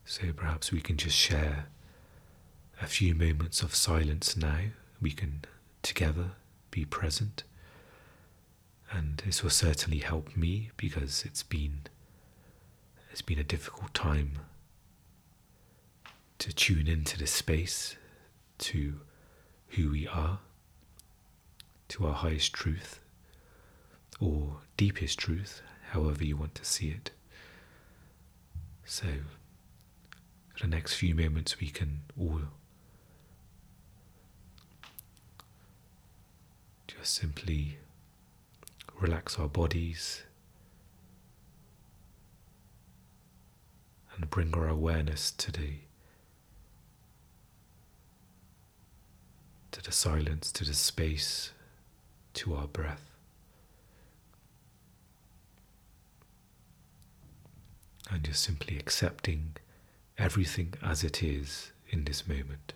So 0.10 0.32
perhaps 0.34 0.72
we 0.72 0.80
can 0.80 0.96
just 0.96 1.18
share 1.18 1.66
a 2.82 2.88
few 2.88 3.14
moments 3.14 3.62
of 3.62 3.76
silence 3.76 4.38
now. 4.38 4.70
We 5.02 5.12
can 5.12 5.42
together 5.84 6.32
be 6.72 6.86
present. 6.86 7.44
And 8.90 9.22
this 9.26 9.44
will 9.44 9.50
certainly 9.50 9.98
help 9.98 10.38
me 10.38 10.72
because 10.78 11.26
it's 11.26 11.44
been 11.44 11.82
it's 13.12 13.22
been 13.22 13.38
a 13.38 13.44
difficult 13.44 13.94
time 13.94 14.40
to 16.40 16.54
tune 16.54 16.88
into 16.88 17.18
this 17.18 17.32
space, 17.32 17.98
to 18.60 19.02
who 19.72 19.92
we 19.92 20.08
are, 20.08 20.40
to 21.90 22.08
our 22.08 22.14
highest 22.14 22.54
truth, 22.54 23.02
or 24.22 24.62
deepest 24.78 25.20
truth, 25.20 25.62
however 25.92 26.24
you 26.24 26.38
want 26.38 26.56
to 26.56 26.64
see 26.64 26.92
it. 26.92 27.12
So, 28.86 29.08
for 30.58 30.66
the 30.66 30.76
next 30.76 30.96
few 30.96 31.14
moments, 31.14 31.60
we 31.60 31.68
can 31.70 32.00
all 32.20 32.40
just 36.88 37.14
simply 37.14 37.78
relax 39.00 39.38
our 39.38 39.48
bodies 39.48 40.24
and 44.16 44.30
bring 44.32 44.52
our 44.56 44.68
awareness 44.68 45.30
to 45.30 45.52
the 45.52 45.74
to 49.72 49.84
the 49.84 49.92
silence, 49.92 50.52
to 50.52 50.66
the 50.66 50.74
space, 50.74 51.52
to 52.34 52.56
our 52.56 52.66
breath. 52.66 53.12
And 58.10 58.24
just 58.24 58.42
simply 58.42 58.80
accepting 58.80 59.54
everything 60.18 60.74
as 60.82 61.04
it 61.04 61.22
is 61.24 61.72
in 61.90 62.06
this 62.06 62.28
moment. 62.28 62.74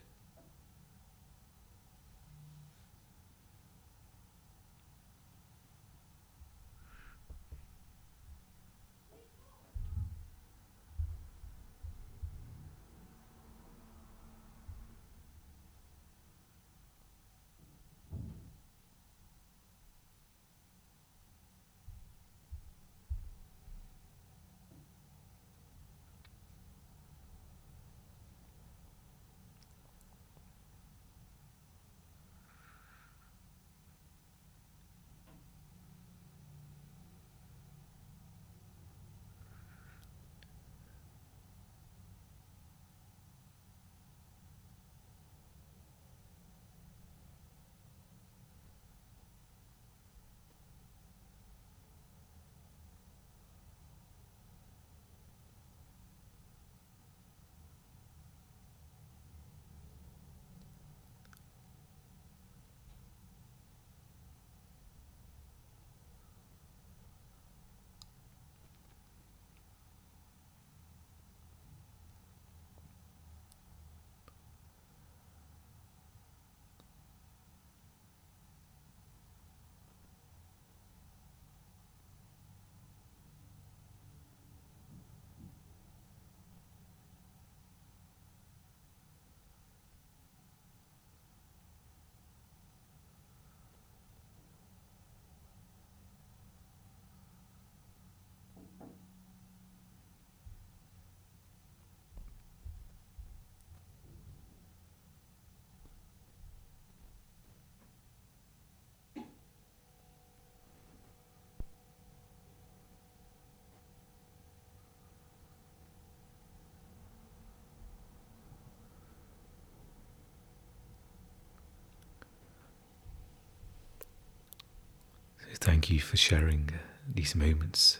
Thank 125.61 125.91
you 125.91 125.99
for 125.99 126.17
sharing 126.17 126.71
these 127.07 127.35
moments 127.35 127.99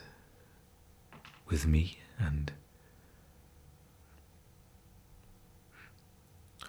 with 1.47 1.67
me 1.67 1.99
and 2.17 2.51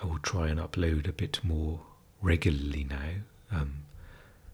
I 0.03 0.07
will 0.07 0.19
try 0.19 0.49
and 0.49 0.61
upload 0.61 1.09
a 1.09 1.13
bit 1.13 1.41
more 1.43 1.81
regularly 2.21 2.85
now 2.85 3.23
um, 3.51 3.85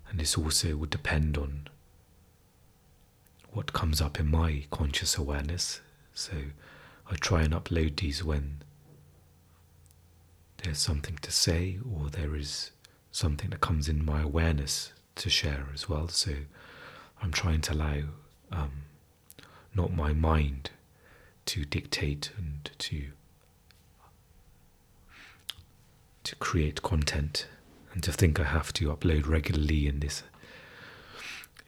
and 0.08 0.20
this 0.20 0.38
also 0.38 0.76
would 0.76 0.90
depend 0.90 1.36
on 1.36 1.68
what 3.50 3.72
comes 3.72 4.00
up 4.00 4.20
in 4.20 4.30
my 4.30 4.64
conscious 4.70 5.16
awareness. 5.16 5.80
So 6.14 6.32
I 7.10 7.16
try 7.16 7.42
and 7.42 7.52
upload 7.52 7.96
these 7.98 8.22
when 8.22 8.62
there's 10.58 10.78
something 10.78 11.18
to 11.22 11.32
say 11.32 11.78
or 11.92 12.10
there 12.10 12.36
is 12.36 12.70
something 13.10 13.50
that 13.50 13.60
comes 13.60 13.88
in 13.88 14.04
my 14.04 14.22
awareness 14.22 14.92
to 15.18 15.30
share 15.30 15.66
as 15.74 15.88
well. 15.88 16.08
So 16.08 16.32
I'm 17.22 17.32
trying 17.32 17.60
to 17.62 17.74
allow 17.74 18.02
um, 18.50 18.72
not 19.74 19.92
my 19.92 20.12
mind 20.12 20.70
to 21.46 21.64
dictate 21.64 22.30
and 22.36 22.70
to 22.78 23.06
to 26.24 26.36
create 26.36 26.82
content 26.82 27.46
and 27.94 28.02
to 28.02 28.12
think 28.12 28.38
I 28.38 28.44
have 28.44 28.72
to 28.74 28.94
upload 28.94 29.26
regularly 29.26 29.86
in 29.86 30.00
this 30.00 30.22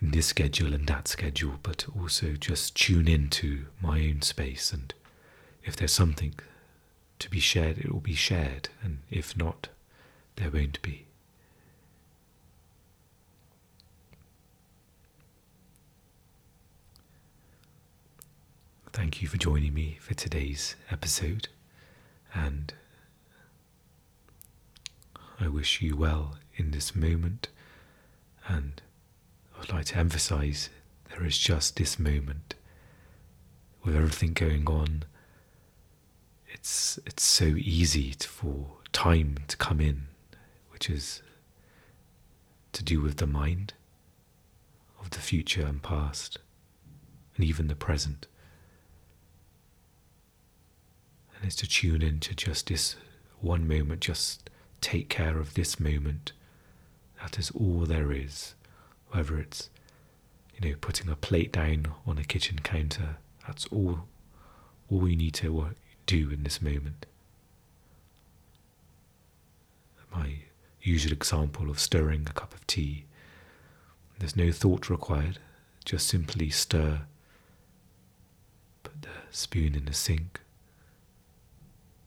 in 0.00 0.10
this 0.12 0.26
schedule 0.26 0.72
and 0.74 0.86
that 0.86 1.08
schedule, 1.08 1.54
but 1.62 1.86
also 1.98 2.32
just 2.32 2.74
tune 2.74 3.08
into 3.08 3.66
my 3.82 4.00
own 4.00 4.22
space 4.22 4.72
and 4.72 4.94
if 5.62 5.76
there's 5.76 5.92
something 5.92 6.34
to 7.18 7.30
be 7.30 7.40
shared, 7.40 7.78
it 7.78 7.92
will 7.92 8.00
be 8.00 8.14
shared, 8.14 8.70
and 8.82 8.98
if 9.10 9.36
not, 9.36 9.68
there 10.36 10.50
won't 10.50 10.80
be. 10.82 11.06
Thank 18.92 19.22
you 19.22 19.28
for 19.28 19.36
joining 19.36 19.72
me 19.72 19.98
for 20.00 20.14
today's 20.14 20.74
episode, 20.90 21.46
and 22.34 22.74
I 25.38 25.46
wish 25.46 25.80
you 25.80 25.96
well 25.96 26.36
in 26.56 26.72
this 26.72 26.94
moment. 26.96 27.48
And 28.48 28.82
I 29.54 29.60
would 29.60 29.72
like 29.72 29.84
to 29.86 29.96
emphasize 29.98 30.70
there 31.08 31.24
is 31.24 31.38
just 31.38 31.76
this 31.76 32.00
moment 32.00 32.54
with 33.84 33.94
everything 33.94 34.32
going 34.32 34.66
on. 34.66 35.04
It's 36.48 36.98
it's 37.06 37.22
so 37.22 37.44
easy 37.44 38.14
to, 38.14 38.28
for 38.28 38.66
time 38.92 39.36
to 39.46 39.56
come 39.56 39.80
in, 39.80 40.08
which 40.72 40.90
is 40.90 41.22
to 42.72 42.82
do 42.82 43.00
with 43.00 43.18
the 43.18 43.26
mind 43.26 43.72
of 45.00 45.10
the 45.10 45.20
future 45.20 45.64
and 45.64 45.80
past, 45.80 46.38
and 47.36 47.44
even 47.44 47.68
the 47.68 47.76
present. 47.76 48.26
And 51.40 51.48
is 51.48 51.56
to 51.56 51.66
tune 51.66 52.02
into 52.02 52.34
just 52.34 52.68
this 52.68 52.96
one 53.40 53.66
moment, 53.66 54.00
just 54.00 54.50
take 54.80 55.08
care 55.08 55.38
of 55.38 55.54
this 55.54 55.80
moment. 55.80 56.32
That 57.22 57.38
is 57.38 57.50
all 57.52 57.86
there 57.86 58.12
is. 58.12 58.54
Whether 59.12 59.38
it's, 59.38 59.70
you 60.54 60.68
know, 60.68 60.76
putting 60.80 61.10
a 61.10 61.16
plate 61.16 61.52
down 61.52 61.88
on 62.06 62.18
a 62.18 62.24
kitchen 62.24 62.60
counter, 62.60 63.16
that's 63.46 63.66
all, 63.66 64.00
all 64.90 65.08
you 65.08 65.16
need 65.16 65.34
to 65.34 65.68
do 66.06 66.30
in 66.30 66.42
this 66.42 66.60
moment. 66.60 67.06
My 70.14 70.40
usual 70.82 71.12
example 71.12 71.70
of 71.70 71.78
stirring 71.78 72.26
a 72.28 72.32
cup 72.32 72.54
of 72.54 72.66
tea. 72.66 73.04
There's 74.18 74.36
no 74.36 74.52
thought 74.52 74.90
required, 74.90 75.38
just 75.84 76.06
simply 76.06 76.50
stir. 76.50 77.02
Put 78.82 79.02
the 79.02 79.08
spoon 79.30 79.74
in 79.74 79.86
the 79.86 79.94
sink, 79.94 80.40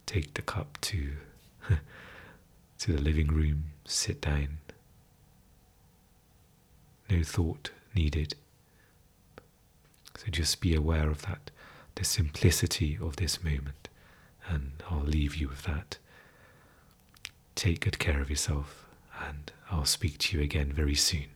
take 0.05 0.33
the 0.33 0.41
cup 0.41 0.77
to 0.81 1.11
to 2.79 2.93
the 2.93 3.01
living 3.01 3.27
room, 3.27 3.65
sit 3.85 4.21
down. 4.21 4.57
No 7.09 7.23
thought 7.23 7.71
needed. 7.95 8.35
So 10.17 10.27
just 10.29 10.61
be 10.61 10.73
aware 10.75 11.09
of 11.09 11.23
that, 11.23 11.51
the 11.95 12.03
simplicity 12.05 12.97
of 13.01 13.17
this 13.17 13.43
moment, 13.43 13.89
and 14.47 14.71
I'll 14.89 15.03
leave 15.03 15.35
you 15.35 15.47
with 15.49 15.63
that. 15.63 15.97
Take 17.55 17.81
good 17.81 17.99
care 17.99 18.21
of 18.21 18.29
yourself, 18.29 18.85
and 19.25 19.51
I'll 19.69 19.85
speak 19.85 20.17
to 20.19 20.37
you 20.37 20.43
again 20.43 20.71
very 20.71 20.95
soon. 20.95 21.32